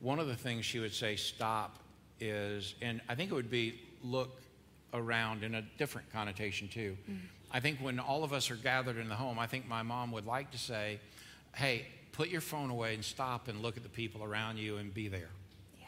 one 0.00 0.18
of 0.18 0.26
the 0.26 0.36
things 0.36 0.66
she 0.66 0.80
would 0.80 0.92
say 0.94 1.14
stop 1.16 1.78
is, 2.20 2.74
and 2.80 3.00
I 3.08 3.14
think 3.14 3.30
it 3.30 3.34
would 3.34 3.50
be 3.50 3.80
look 4.02 4.40
around 4.94 5.42
in 5.42 5.54
a 5.56 5.62
different 5.76 6.10
connotation 6.12 6.68
too. 6.68 6.96
Mm. 7.10 7.18
I 7.52 7.60
think 7.60 7.78
when 7.80 7.98
all 7.98 8.24
of 8.24 8.32
us 8.32 8.50
are 8.50 8.56
gathered 8.56 8.96
in 8.96 9.08
the 9.08 9.14
home, 9.14 9.38
I 9.38 9.46
think 9.46 9.68
my 9.68 9.82
mom 9.82 10.12
would 10.12 10.26
like 10.26 10.50
to 10.52 10.58
say, 10.58 10.98
hey, 11.54 11.86
put 12.12 12.28
your 12.28 12.40
phone 12.40 12.70
away 12.70 12.94
and 12.94 13.04
stop 13.04 13.48
and 13.48 13.60
look 13.60 13.76
at 13.76 13.82
the 13.82 13.88
people 13.88 14.24
around 14.24 14.56
you 14.56 14.76
and 14.78 14.92
be 14.94 15.08
there. 15.08 15.30
Yeah, 15.80 15.86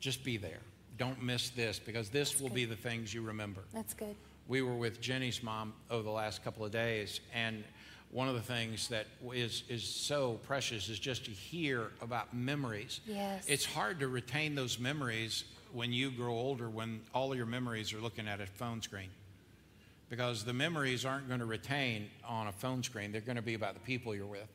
Just 0.00 0.22
be 0.24 0.36
there. 0.36 0.60
Don't 0.96 1.22
miss 1.22 1.50
this 1.50 1.78
because 1.78 2.08
this 2.08 2.40
will 2.40 2.50
be 2.50 2.64
the 2.64 2.76
things 2.76 3.14
you 3.14 3.22
remember. 3.22 3.62
that's 3.72 3.94
good. 3.94 4.16
We 4.48 4.62
were 4.62 4.74
with 4.74 5.00
Jenny's 5.00 5.42
mom 5.42 5.74
over 5.90 6.02
the 6.02 6.10
last 6.10 6.42
couple 6.42 6.64
of 6.64 6.72
days, 6.72 7.20
and 7.34 7.62
one 8.10 8.28
of 8.28 8.34
the 8.34 8.40
things 8.40 8.88
that 8.88 9.06
is, 9.34 9.62
is 9.68 9.84
so 9.84 10.40
precious 10.46 10.88
is 10.88 10.98
just 10.98 11.26
to 11.26 11.30
hear 11.30 11.90
about 12.00 12.34
memories. 12.34 13.00
Yes. 13.06 13.44
It's 13.46 13.66
hard 13.66 14.00
to 14.00 14.08
retain 14.08 14.54
those 14.54 14.78
memories 14.78 15.44
when 15.72 15.92
you 15.92 16.10
grow 16.10 16.32
older, 16.32 16.68
when 16.68 17.00
all 17.14 17.34
your 17.34 17.46
memories 17.46 17.92
are 17.92 18.00
looking 18.00 18.28
at 18.28 18.40
a 18.40 18.46
phone 18.46 18.82
screen. 18.82 19.08
Because 20.10 20.44
the 20.44 20.54
memories 20.54 21.04
aren't 21.04 21.28
going 21.28 21.40
to 21.40 21.46
retain 21.46 22.08
on 22.26 22.46
a 22.46 22.52
phone 22.52 22.82
screen, 22.82 23.12
they're 23.12 23.20
going 23.20 23.36
to 23.36 23.42
be 23.42 23.54
about 23.54 23.74
the 23.74 23.80
people 23.80 24.14
you're 24.14 24.26
with. 24.26 24.48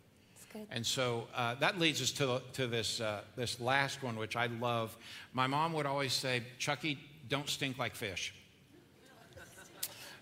And 0.71 0.85
so 0.85 1.27
uh, 1.35 1.55
that 1.55 1.79
leads 1.79 2.01
us 2.01 2.11
to, 2.13 2.41
to 2.53 2.67
this, 2.67 3.01
uh, 3.01 3.21
this 3.35 3.59
last 3.59 4.03
one, 4.03 4.15
which 4.15 4.35
I 4.35 4.47
love. 4.47 4.95
My 5.33 5.47
mom 5.47 5.73
would 5.73 5.85
always 5.85 6.13
say, 6.13 6.43
Chucky, 6.59 6.99
don't 7.27 7.49
stink 7.49 7.77
like 7.77 7.95
fish. 7.95 8.33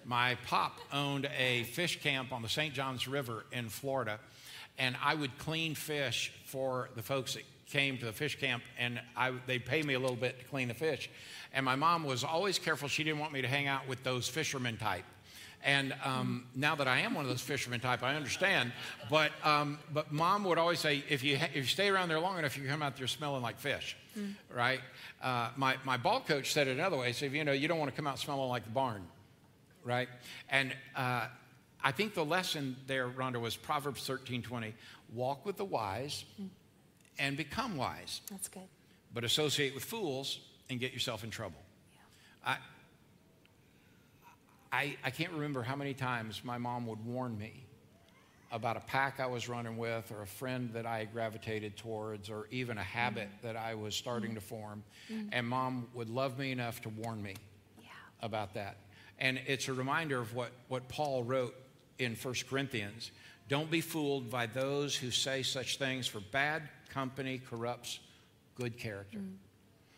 My 0.06 0.36
pop 0.48 0.80
owned 0.92 1.30
a 1.38 1.64
fish 1.64 2.02
camp 2.02 2.32
on 2.32 2.42
the 2.42 2.50
St. 2.50 2.74
Johns 2.74 3.08
River 3.08 3.46
in 3.52 3.70
Florida, 3.70 4.20
and 4.78 4.96
I 5.04 5.14
would 5.14 5.38
clean 5.38 5.76
fish 5.76 6.34
for 6.46 6.90
the 6.96 7.04
folks 7.04 7.36
that 7.36 7.44
came 7.72 7.98
to 7.98 8.06
the 8.06 8.14
fish 8.14 8.40
camp, 8.40 8.64
and 8.78 9.00
I, 9.16 9.32
they'd 9.48 9.66
pay 9.66 9.82
me 9.82 9.94
a 9.94 10.00
little 10.00 10.16
bit 10.16 10.40
to 10.40 10.46
clean 10.46 10.68
the 10.68 10.74
fish. 10.74 11.10
And 11.54 11.66
my 11.66 11.76
mom 11.76 12.04
was 12.04 12.24
always 12.24 12.60
careful; 12.60 12.88
she 12.88 13.04
didn't 13.04 13.20
want 13.20 13.34
me 13.34 13.42
to 13.42 13.48
hang 13.48 13.68
out 13.68 13.88
with 13.88 14.04
those 14.04 14.28
fishermen 14.28 14.78
type. 14.78 15.06
And 15.64 15.94
um, 16.04 16.46
now 16.56 16.74
that 16.76 16.88
I 16.88 17.02
am 17.02 17.14
one 17.14 17.24
of 17.24 17.30
those 17.30 17.42
fishermen 17.42 17.80
type, 17.80 18.02
I 18.02 18.16
understand. 18.16 18.72
But 19.10 19.32
um, 19.44 19.78
but 19.94 20.12
mom 20.12 20.44
would 20.46 20.58
always 20.58 20.80
say, 20.80 21.04
if 21.10 21.24
you 21.24 21.38
ha- 21.38 21.50
if 21.50 21.56
you 21.56 21.64
stay 21.64 21.90
around 21.90 22.10
there 22.10 22.20
long 22.20 22.40
enough, 22.40 22.58
you 22.58 22.68
come 22.68 22.82
out 22.82 22.98
there 22.98 23.08
smelling 23.08 23.42
like 23.44 23.60
fish, 23.60 23.96
right? 24.54 24.82
Uh, 25.22 25.50
my 25.56 25.78
my 25.86 25.98
ball 25.98 26.22
coach 26.22 26.52
said 26.52 26.68
it 26.68 26.78
another 26.78 26.98
way. 26.98 27.08
He 27.08 27.14
said, 27.14 27.32
you 27.32 27.44
know, 27.44 27.52
you 27.52 27.68
don't 27.68 27.80
want 27.80 27.92
to 27.92 27.96
come 27.96 28.08
out 28.08 28.20
smelling 28.20 28.50
like 28.50 28.64
the 28.64 28.72
barn 28.72 29.04
right? 29.84 30.10
And 30.50 30.74
uh, 30.96 31.28
I 31.84 31.92
think 31.92 32.14
the 32.14 32.26
lesson 32.26 32.76
there, 32.88 33.10
Rhonda, 33.10 33.40
was 33.40 33.56
Proverbs 33.56 34.06
13 34.06 34.42
20. 34.42 34.74
Walk 35.14 35.46
with 35.46 35.58
the 35.58 35.66
wise 35.66 36.24
and 37.22 37.38
become 37.38 37.78
wise, 37.78 38.20
That's 38.30 38.48
good. 38.48 38.68
but 39.14 39.24
associate 39.24 39.76
with 39.76 39.84
fools 39.84 40.40
and 40.70 40.80
get 40.80 40.92
yourself 40.92 41.24
in 41.24 41.30
trouble. 41.30 41.60
I, 42.44 42.58
I, 44.72 44.98
I 45.04 45.12
can't 45.12 45.32
remember 45.32 45.62
how 45.62 45.76
many 45.76 45.94
times 45.94 46.42
my 46.44 46.58
mom 46.58 46.88
would 46.88 47.06
warn 47.06 47.38
me 47.38 47.64
about 48.52 48.76
a 48.76 48.82
pack 48.82 49.20
I 49.20 49.28
was 49.28 49.48
running 49.48 49.78
with, 49.78 50.12
or 50.12 50.24
a 50.24 50.28
friend 50.28 50.72
that 50.74 50.86
I 50.86 51.06
gravitated 51.06 51.78
towards, 51.78 52.30
or 52.30 52.48
even 52.52 52.78
a 52.78 52.84
habit 52.84 53.30
mm-hmm. 53.30 53.48
that 53.48 53.56
I 53.56 53.76
was 53.76 53.96
starting 53.96 54.34
to 54.34 54.42
mm-hmm. 54.42 54.56
form. 54.56 54.84
Mm-hmm. 55.10 55.30
And 55.32 55.48
mom 55.48 55.88
would 55.94 56.10
love 56.10 56.38
me 56.38 56.52
enough 56.52 56.82
to 56.82 56.90
warn 56.90 57.22
me 57.22 57.36
Yeah. 57.82 57.90
about 58.22 58.56
that. 58.56 58.78
And 59.20 59.40
it's 59.46 59.68
a 59.68 59.74
reminder 59.74 60.20
of 60.20 60.34
what, 60.34 60.52
what 60.68 60.90
Paul 60.90 61.24
wrote 61.24 61.56
in 62.00 62.16
1 62.16 62.34
Corinthians. 62.50 63.12
Don't 63.48 63.70
be 63.70 63.80
fooled 63.80 64.30
by 64.30 64.48
those 64.48 64.96
who 64.96 65.12
say 65.12 65.44
such 65.44 65.78
things, 65.78 66.08
for 66.08 66.20
bad 66.20 66.64
company 66.92 67.42
corrupts 67.50 68.00
good 68.56 68.78
character. 68.78 69.18
Mm. 69.18 69.34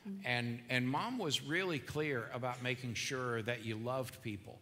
Mm. 0.08 0.17
And, 0.25 0.60
and 0.69 0.88
mom 0.88 1.17
was 1.17 1.41
really 1.41 1.79
clear 1.79 2.29
about 2.34 2.62
making 2.62 2.93
sure 2.93 3.41
that 3.43 3.65
you 3.65 3.75
loved 3.77 4.21
people. 4.21 4.58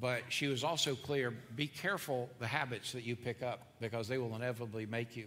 But 0.00 0.22
she 0.28 0.46
was 0.46 0.62
also 0.62 0.94
clear 0.94 1.32
be 1.54 1.66
careful 1.66 2.28
the 2.38 2.46
habits 2.46 2.92
that 2.92 3.04
you 3.04 3.16
pick 3.16 3.42
up 3.42 3.60
because 3.80 4.08
they 4.08 4.18
will 4.18 4.34
inevitably 4.36 4.86
make 4.86 5.16
you. 5.16 5.24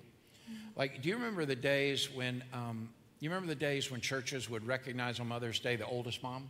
Mm. 0.49 0.55
Like, 0.75 1.01
do 1.01 1.09
you 1.09 1.15
remember 1.15 1.45
the 1.45 1.55
days 1.55 2.09
when, 2.13 2.43
um, 2.53 2.89
you 3.19 3.29
remember 3.29 3.47
the 3.47 3.59
days 3.59 3.89
when 3.91 3.99
churches 3.99 4.49
would 4.49 4.65
recognize 4.65 5.19
on 5.19 5.27
Mother's 5.27 5.59
Day 5.59 5.75
the 5.75 5.87
oldest 5.87 6.21
mom? 6.21 6.49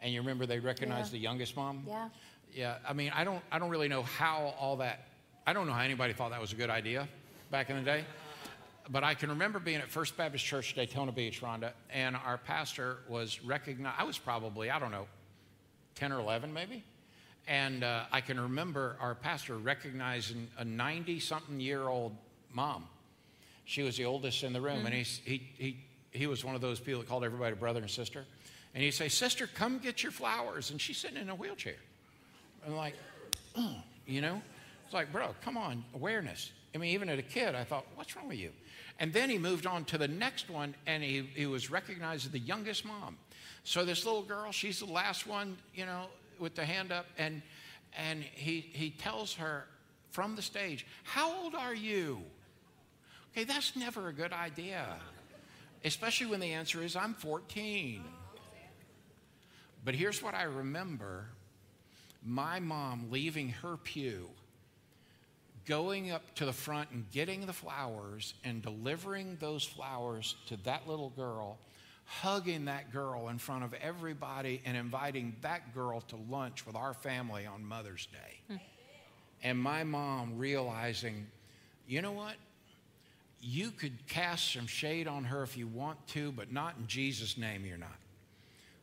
And 0.00 0.12
you 0.14 0.20
remember 0.20 0.46
they 0.46 0.60
recognized 0.60 1.12
Yeah. 1.12 1.18
the 1.18 1.22
youngest 1.22 1.56
mom? 1.56 1.84
Yeah. 1.86 2.08
Yeah, 2.52 2.78
I 2.88 2.94
mean, 2.94 3.12
I 3.14 3.22
don't, 3.22 3.42
I 3.52 3.58
don't 3.60 3.70
really 3.70 3.86
know 3.86 4.02
how 4.02 4.54
all 4.58 4.76
that, 4.78 5.06
I 5.46 5.52
don't 5.52 5.66
know 5.66 5.72
how 5.72 5.82
anybody 5.82 6.12
thought 6.14 6.30
that 6.30 6.40
was 6.40 6.52
a 6.52 6.56
good 6.56 6.70
idea 6.70 7.06
back 7.50 7.70
in 7.70 7.76
the 7.76 7.82
day. 7.82 8.04
But 8.90 9.04
I 9.04 9.14
can 9.14 9.28
remember 9.30 9.60
being 9.60 9.78
at 9.78 9.88
First 9.88 10.16
Baptist 10.16 10.44
Church, 10.44 10.74
Daytona 10.74 11.12
Beach, 11.12 11.40
Rhonda, 11.42 11.72
and 11.92 12.16
our 12.16 12.38
pastor 12.38 12.98
was 13.08 13.42
recognized, 13.44 13.96
I 13.98 14.04
was 14.04 14.18
probably, 14.18 14.68
I 14.68 14.80
don't 14.80 14.90
know, 14.90 15.06
10 15.94 16.10
or 16.12 16.18
11 16.18 16.52
maybe. 16.52 16.82
And 17.46 17.84
uh, 17.84 18.04
I 18.10 18.20
can 18.20 18.40
remember 18.40 18.96
our 19.00 19.14
pastor 19.14 19.58
recognizing 19.58 20.48
a 20.58 20.64
90 20.64 21.20
something 21.20 21.60
year 21.60 21.88
old 21.88 22.16
mom. 22.52 22.86
She 23.64 23.82
was 23.82 23.96
the 23.96 24.06
oldest 24.06 24.42
in 24.42 24.52
the 24.52 24.60
room, 24.60 24.84
and 24.84 24.92
he's, 24.92 25.20
he, 25.24 25.48
he, 25.56 25.76
he 26.10 26.26
was 26.26 26.44
one 26.44 26.56
of 26.56 26.60
those 26.60 26.80
people 26.80 27.00
that 27.00 27.08
called 27.08 27.22
everybody 27.22 27.54
brother 27.54 27.80
and 27.80 27.90
sister. 27.90 28.24
And 28.74 28.82
he'd 28.82 28.90
say, 28.90 29.08
Sister, 29.08 29.46
come 29.46 29.78
get 29.78 30.02
your 30.02 30.12
flowers. 30.12 30.70
And 30.70 30.80
she's 30.80 30.98
sitting 30.98 31.16
in 31.16 31.28
a 31.28 31.34
wheelchair. 31.34 31.76
I'm 32.66 32.74
like, 32.74 32.94
"Oh," 33.56 33.76
you 34.06 34.20
know? 34.20 34.42
It's 34.84 34.94
like, 34.94 35.12
bro, 35.12 35.34
come 35.42 35.56
on, 35.56 35.84
awareness. 35.94 36.50
I 36.74 36.78
mean, 36.78 36.90
even 36.94 37.08
as 37.08 37.18
a 37.18 37.22
kid, 37.22 37.54
I 37.54 37.64
thought, 37.64 37.86
what's 37.94 38.16
wrong 38.16 38.28
with 38.28 38.38
you? 38.38 38.50
And 39.00 39.14
then 39.14 39.30
he 39.30 39.38
moved 39.38 39.66
on 39.66 39.86
to 39.86 39.98
the 39.98 40.06
next 40.06 40.50
one, 40.50 40.74
and 40.86 41.02
he, 41.02 41.28
he 41.34 41.46
was 41.46 41.70
recognized 41.70 42.26
as 42.26 42.32
the 42.32 42.38
youngest 42.38 42.84
mom. 42.84 43.16
So 43.64 43.84
this 43.84 44.04
little 44.04 44.22
girl, 44.22 44.52
she's 44.52 44.78
the 44.78 44.92
last 44.92 45.26
one, 45.26 45.56
you 45.74 45.86
know, 45.86 46.06
with 46.38 46.54
the 46.54 46.64
hand 46.64 46.92
up, 46.92 47.06
and, 47.16 47.40
and 47.98 48.22
he, 48.22 48.60
he 48.60 48.90
tells 48.90 49.34
her 49.34 49.64
from 50.10 50.36
the 50.36 50.42
stage, 50.42 50.86
How 51.02 51.32
old 51.42 51.54
are 51.54 51.74
you? 51.74 52.20
Okay, 53.32 53.44
that's 53.44 53.74
never 53.74 54.08
a 54.08 54.12
good 54.12 54.32
idea, 54.32 54.86
especially 55.84 56.26
when 56.26 56.40
the 56.40 56.52
answer 56.52 56.82
is, 56.82 56.94
I'm 56.94 57.14
14. 57.14 58.04
But 59.82 59.94
here's 59.94 60.22
what 60.22 60.34
I 60.34 60.42
remember 60.42 61.26
my 62.22 62.60
mom 62.60 63.06
leaving 63.10 63.48
her 63.48 63.78
pew, 63.78 64.28
going 65.70 66.10
up 66.10 66.34
to 66.34 66.44
the 66.44 66.52
front 66.52 66.90
and 66.90 67.08
getting 67.12 67.46
the 67.46 67.52
flowers 67.52 68.34
and 68.42 68.60
delivering 68.60 69.36
those 69.38 69.64
flowers 69.64 70.34
to 70.48 70.56
that 70.64 70.88
little 70.88 71.10
girl, 71.10 71.58
hugging 72.06 72.64
that 72.64 72.92
girl 72.92 73.28
in 73.28 73.38
front 73.38 73.62
of 73.62 73.72
everybody 73.74 74.60
and 74.64 74.76
inviting 74.76 75.36
that 75.42 75.72
girl 75.72 76.00
to 76.00 76.16
lunch 76.28 76.66
with 76.66 76.74
our 76.74 76.92
family 76.92 77.46
on 77.46 77.64
Mother's 77.64 78.06
Day. 78.06 78.40
Hmm. 78.48 78.56
And 79.44 79.58
my 79.60 79.84
mom 79.84 80.38
realizing, 80.38 81.28
you 81.86 82.02
know 82.02 82.12
what? 82.12 82.34
You 83.40 83.70
could 83.70 84.08
cast 84.08 84.52
some 84.52 84.66
shade 84.66 85.06
on 85.06 85.22
her 85.22 85.44
if 85.44 85.56
you 85.56 85.68
want 85.68 86.04
to, 86.08 86.32
but 86.32 86.52
not 86.52 86.74
in 86.80 86.88
Jesus' 86.88 87.38
name, 87.38 87.64
you're 87.64 87.78
not. 87.78 87.96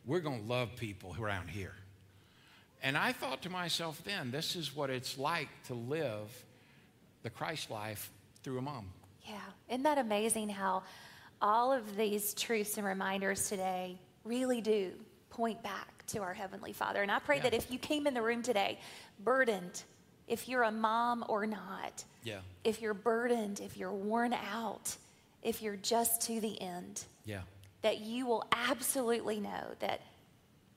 We're 0.06 0.20
going 0.20 0.40
to 0.40 0.48
love 0.48 0.74
people 0.76 1.14
around 1.20 1.50
here. 1.50 1.74
And 2.82 2.96
I 2.96 3.12
thought 3.12 3.42
to 3.42 3.50
myself 3.50 4.02
then, 4.04 4.30
this 4.30 4.56
is 4.56 4.74
what 4.74 4.88
it's 4.88 5.18
like 5.18 5.48
to 5.66 5.74
live 5.74 6.44
the 7.28 7.34
Christ 7.34 7.70
life 7.70 8.10
through 8.42 8.56
a 8.56 8.62
mom. 8.62 8.86
Yeah. 9.26 9.38
Isn't 9.68 9.82
that 9.82 9.98
amazing 9.98 10.48
how 10.48 10.82
all 11.42 11.74
of 11.74 11.94
these 11.94 12.32
truths 12.32 12.78
and 12.78 12.86
reminders 12.86 13.50
today 13.50 13.98
really 14.24 14.62
do 14.62 14.92
point 15.28 15.62
back 15.62 16.06
to 16.06 16.20
our 16.22 16.32
Heavenly 16.32 16.72
Father? 16.72 17.02
And 17.02 17.12
I 17.12 17.18
pray 17.18 17.36
Yeah. 17.36 17.42
that 17.42 17.54
if 17.54 17.70
you 17.70 17.78
came 17.78 18.06
in 18.06 18.14
the 18.14 18.22
room 18.22 18.42
today 18.42 18.78
burdened, 19.18 19.82
if 20.26 20.48
you're 20.48 20.62
a 20.62 20.70
mom 20.72 21.22
or 21.28 21.46
not, 21.46 22.02
Yeah. 22.24 22.40
if 22.64 22.80
you're 22.80 22.94
burdened, 22.94 23.60
if 23.60 23.76
you're 23.76 23.92
worn 23.92 24.32
out, 24.32 24.96
if 25.42 25.60
you're 25.60 25.76
just 25.76 26.22
to 26.22 26.40
the 26.40 26.58
end, 26.62 27.04
Yeah. 27.26 27.42
that 27.82 27.98
you 27.98 28.24
will 28.24 28.44
absolutely 28.52 29.38
know 29.38 29.74
that 29.80 30.00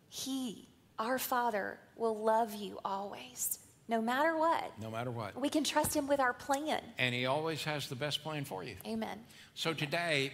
He, 0.10 0.68
our 1.00 1.18
Father, 1.18 1.80
will 1.96 2.18
love 2.22 2.54
you 2.54 2.78
always, 2.84 3.58
no 3.88 4.02
matter 4.02 4.38
what. 4.38 4.72
No 4.80 4.90
matter 4.90 5.12
what. 5.12 5.40
We 5.40 5.50
can 5.50 5.64
trust 5.64 5.96
Him 5.96 6.08
with 6.08 6.20
our 6.20 6.34
plan. 6.34 6.82
And 6.98 7.14
he 7.14 7.26
always 7.26 7.64
has 7.66 7.88
the 7.88 7.96
best 7.96 8.24
plan 8.24 8.46
for 8.46 8.64
you. 8.64 8.76
Amen. 8.86 9.20
So 9.54 9.74
today, 9.74 10.32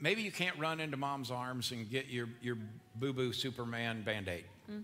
maybe 0.00 0.22
you 0.22 0.32
can't 0.32 0.58
run 0.58 0.80
into 0.80 0.96
mom's 0.96 1.30
arms 1.30 1.70
and 1.72 1.88
get 1.88 2.08
your, 2.08 2.28
your 2.42 2.56
boo 2.96 3.12
boo 3.12 3.32
Superman 3.32 4.02
band 4.02 4.28
aid. 4.28 4.44
Mm. 4.70 4.82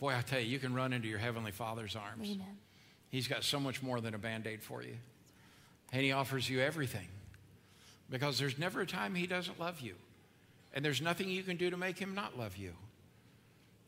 Boy, 0.00 0.14
I 0.16 0.22
tell 0.22 0.40
you, 0.40 0.46
you 0.46 0.58
can 0.58 0.74
run 0.74 0.92
into 0.92 1.06
your 1.06 1.18
Heavenly 1.18 1.52
Father's 1.52 1.94
arms. 1.94 2.28
Amen. 2.28 2.58
He's 3.08 3.28
got 3.28 3.44
so 3.44 3.60
much 3.60 3.82
more 3.82 4.00
than 4.00 4.14
a 4.14 4.18
band 4.18 4.46
aid 4.46 4.62
for 4.62 4.82
you. 4.82 4.96
And 5.92 6.02
He 6.02 6.12
offers 6.12 6.48
you 6.48 6.60
everything 6.60 7.08
because 8.10 8.38
there's 8.38 8.58
never 8.58 8.80
a 8.80 8.86
time 8.86 9.14
He 9.14 9.26
doesn't 9.26 9.60
love 9.60 9.80
you. 9.80 9.94
And 10.74 10.84
there's 10.84 11.02
nothing 11.02 11.28
you 11.28 11.42
can 11.42 11.56
do 11.56 11.70
to 11.70 11.76
make 11.76 11.98
Him 11.98 12.14
not 12.14 12.36
love 12.38 12.56
you. 12.56 12.72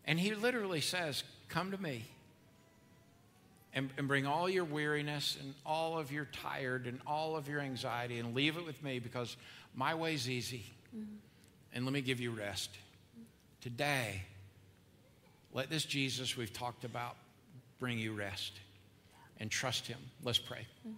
And 0.05 0.21
He 0.21 0.35
literally 0.35 0.83
says, 0.83 1.25
Come 1.49 1.73
to 1.73 1.83
me 1.83 2.05
and, 3.75 3.91
and 3.99 4.07
bring 4.07 4.27
all 4.27 4.49
your 4.49 4.65
weariness 4.65 5.37
and 5.41 5.53
all 5.67 5.99
of 5.99 6.13
your 6.13 6.27
tired 6.27 6.87
and 6.87 7.01
all 7.07 7.37
of 7.37 7.49
your 7.49 7.61
anxiety 7.61 8.19
and 8.19 8.35
leave 8.35 8.57
it 8.57 8.65
with 8.65 8.83
me 8.83 9.01
because 9.01 9.37
my 9.75 9.95
way's 9.95 10.31
easy. 10.31 10.65
Mm-hmm. 10.97 11.17
And 11.75 11.85
let 11.85 11.93
me 11.93 12.01
give 12.01 12.21
you 12.21 12.31
rest. 12.31 12.71
Today, 13.61 14.23
let 15.53 15.71
this 15.71 15.85
Jesus 15.85 16.37
we've 16.37 16.53
talked 16.53 16.85
about 16.85 17.17
bring 17.81 17.99
you 17.99 18.13
rest 18.13 18.53
and 19.41 19.51
trust 19.51 19.89
him. 19.89 19.99
Let's 20.23 20.39
pray. 20.39 20.67
Mm-hmm. 20.87 20.97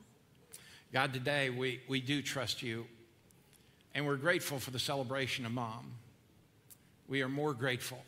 God, 0.92 1.14
today 1.14 1.48
we, 1.48 1.80
we 1.88 2.00
do 2.00 2.20
trust 2.20 2.62
you 2.62 2.84
and 3.94 4.06
we're 4.06 4.16
grateful 4.16 4.58
for 4.58 4.70
the 4.70 4.78
celebration 4.78 5.46
of 5.46 5.52
mom. 5.52 5.92
We 7.08 7.22
are 7.22 7.28
more 7.28 7.54
grateful 7.54 8.04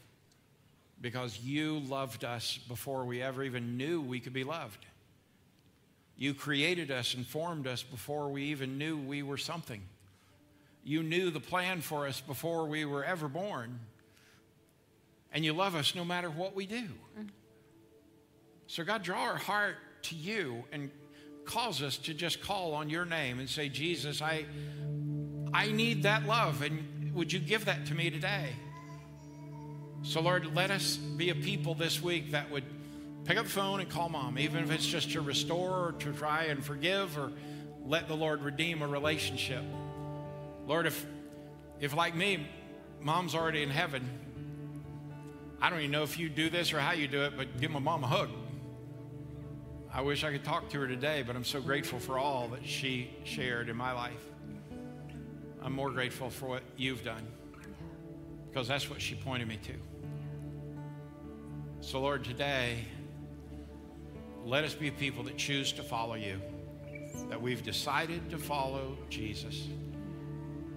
because 1.01 1.41
you 1.41 1.81
loved 1.81 2.25
us 2.25 2.59
before 2.69 3.05
we 3.05 3.23
ever 3.23 3.43
even 3.43 3.77
knew 3.77 4.01
we 4.01 4.21
could 4.21 4.33
be 4.33 4.45
loved. 4.45 4.85
You 6.17 6.35
created 6.35 6.91
us 6.91 7.15
and 7.15 7.25
formed 7.25 7.67
us 7.67 7.83
before 7.83 8.29
we 8.29 8.45
even 8.45 8.77
knew 8.77 8.99
we 8.99 9.23
were 9.23 9.37
something. 9.37 9.83
You 10.83 11.03
knew 11.03 11.31
the 11.31 11.41
plan 11.41 11.81
for 11.81 12.07
us 12.07 12.21
before 12.21 12.67
we 12.67 12.85
were 12.85 13.05
ever 13.05 13.29
born. 13.29 13.79
And 15.33 15.45
you 15.45 15.53
love 15.53 15.75
us 15.75 15.95
no 15.95 16.05
matter 16.05 16.31
what 16.31 16.57
we 16.57 16.67
do. 16.67 16.85
So, 18.67 18.85
God, 18.85 19.03
draw 19.03 19.21
our 19.21 19.37
heart 19.37 19.77
to 20.03 20.17
you 20.17 20.65
and 20.73 20.91
cause 21.45 21.83
us 21.83 21.97
to 21.99 22.15
just 22.15 22.41
call 22.43 22.75
on 22.75 22.91
your 22.91 23.05
name 23.05 23.39
and 23.39 23.49
say, 23.49 23.69
Jesus, 23.69 24.21
I, 24.21 24.45
I 25.53 25.71
need 25.71 26.03
that 26.03 26.27
love. 26.27 26.63
And 26.63 27.15
would 27.15 27.33
you 27.33 27.39
give 27.39 27.67
that 27.67 27.87
to 27.87 27.95
me 27.95 28.11
today? 28.11 28.51
So, 30.03 30.21
Lord, 30.21 30.55
let 30.55 30.71
us 30.71 30.97
be 30.97 31.31
a 31.31 31.35
people 31.35 31.75
this 31.75 32.03
week 32.03 32.31
that 32.31 32.51
would 32.51 32.65
pick 33.25 33.37
up 33.37 33.45
the 33.45 33.51
phone 33.51 33.81
and 33.81 33.89
call 33.89 34.09
mom, 34.09 34.39
even 34.39 34.63
if 34.63 34.71
it's 34.71 34.87
just 34.87 35.11
to 35.13 35.21
restore 35.21 35.89
or 35.89 35.93
to 35.99 36.13
try 36.13 36.45
and 36.45 36.65
forgive 36.65 37.19
or 37.19 37.33
let 37.85 38.09
the 38.09 38.15
Lord 38.15 38.43
redeem 38.43 38.83
a 38.83 38.87
relationship. 38.87 39.63
Lord, 40.67 40.87
if, 40.87 41.05
if 41.81 41.95
like 41.95 42.15
me, 42.15 42.47
mom's 43.01 43.35
already 43.35 43.63
in 43.63 43.71
heaven, 43.71 44.09
I 45.61 45.69
don't 45.69 45.81
even 45.81 45.91
know 45.91 46.05
if 46.05 46.19
you 46.19 46.29
do 46.29 46.49
this 46.49 46.73
or 46.73 46.79
how 46.79 46.93
you 46.93 47.09
do 47.09 47.25
it, 47.25 47.37
but 47.37 47.61
give 47.61 47.71
my 47.71 47.81
mom 47.81 48.05
a 48.05 48.07
hug. 48.07 48.31
I 49.93 50.03
wish 50.03 50.23
I 50.23 50.31
could 50.31 50.45
talk 50.45 50.69
to 50.71 50.81
her 50.81 50.87
today, 50.87 51.25
but 51.27 51.35
I'm 51.35 51.45
so 51.45 51.61
grateful 51.61 51.99
for 51.99 52.19
all 52.19 52.49
that 52.49 52.65
she 52.65 53.11
shared 53.25 53.69
in 53.69 53.77
my 53.77 53.93
life. 53.93 54.25
I'm 55.61 55.73
more 55.73 55.91
grateful 55.91 56.31
for 56.31 56.47
what 56.47 56.63
you've 56.77 57.03
done 57.03 57.27
because 58.59 58.67
that's 58.67 58.91
what 58.91 59.01
she 59.01 59.15
pointed 59.15 59.47
me 59.47 59.57
to. 59.63 59.73
So, 61.81 62.01
Lord, 62.01 62.25
today, 62.25 62.79
let 64.45 64.65
us 64.65 64.75
be 64.75 64.91
people 64.91 65.23
that 65.25 65.37
choose 65.37 65.71
to 65.75 65.85
follow 65.85 66.17
you, 66.17 66.41
that 67.29 67.41
we've 67.41 67.63
decided 67.63 68.29
to 68.31 68.37
follow 68.37 68.99
Jesus. 69.11 69.69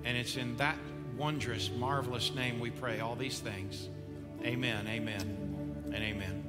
And 0.03 0.15
it's 0.15 0.37
in 0.37 0.55
that 0.57 0.77
wondrous, 1.17 1.71
marvelous 1.75 2.35
name 2.35 2.59
we 2.59 2.69
pray 2.69 2.99
all 2.99 3.15
these 3.15 3.39
things. 3.39 3.89
Amen, 4.43 4.85
amen, 4.87 5.91
and 5.91 6.03
amen. 6.03 6.41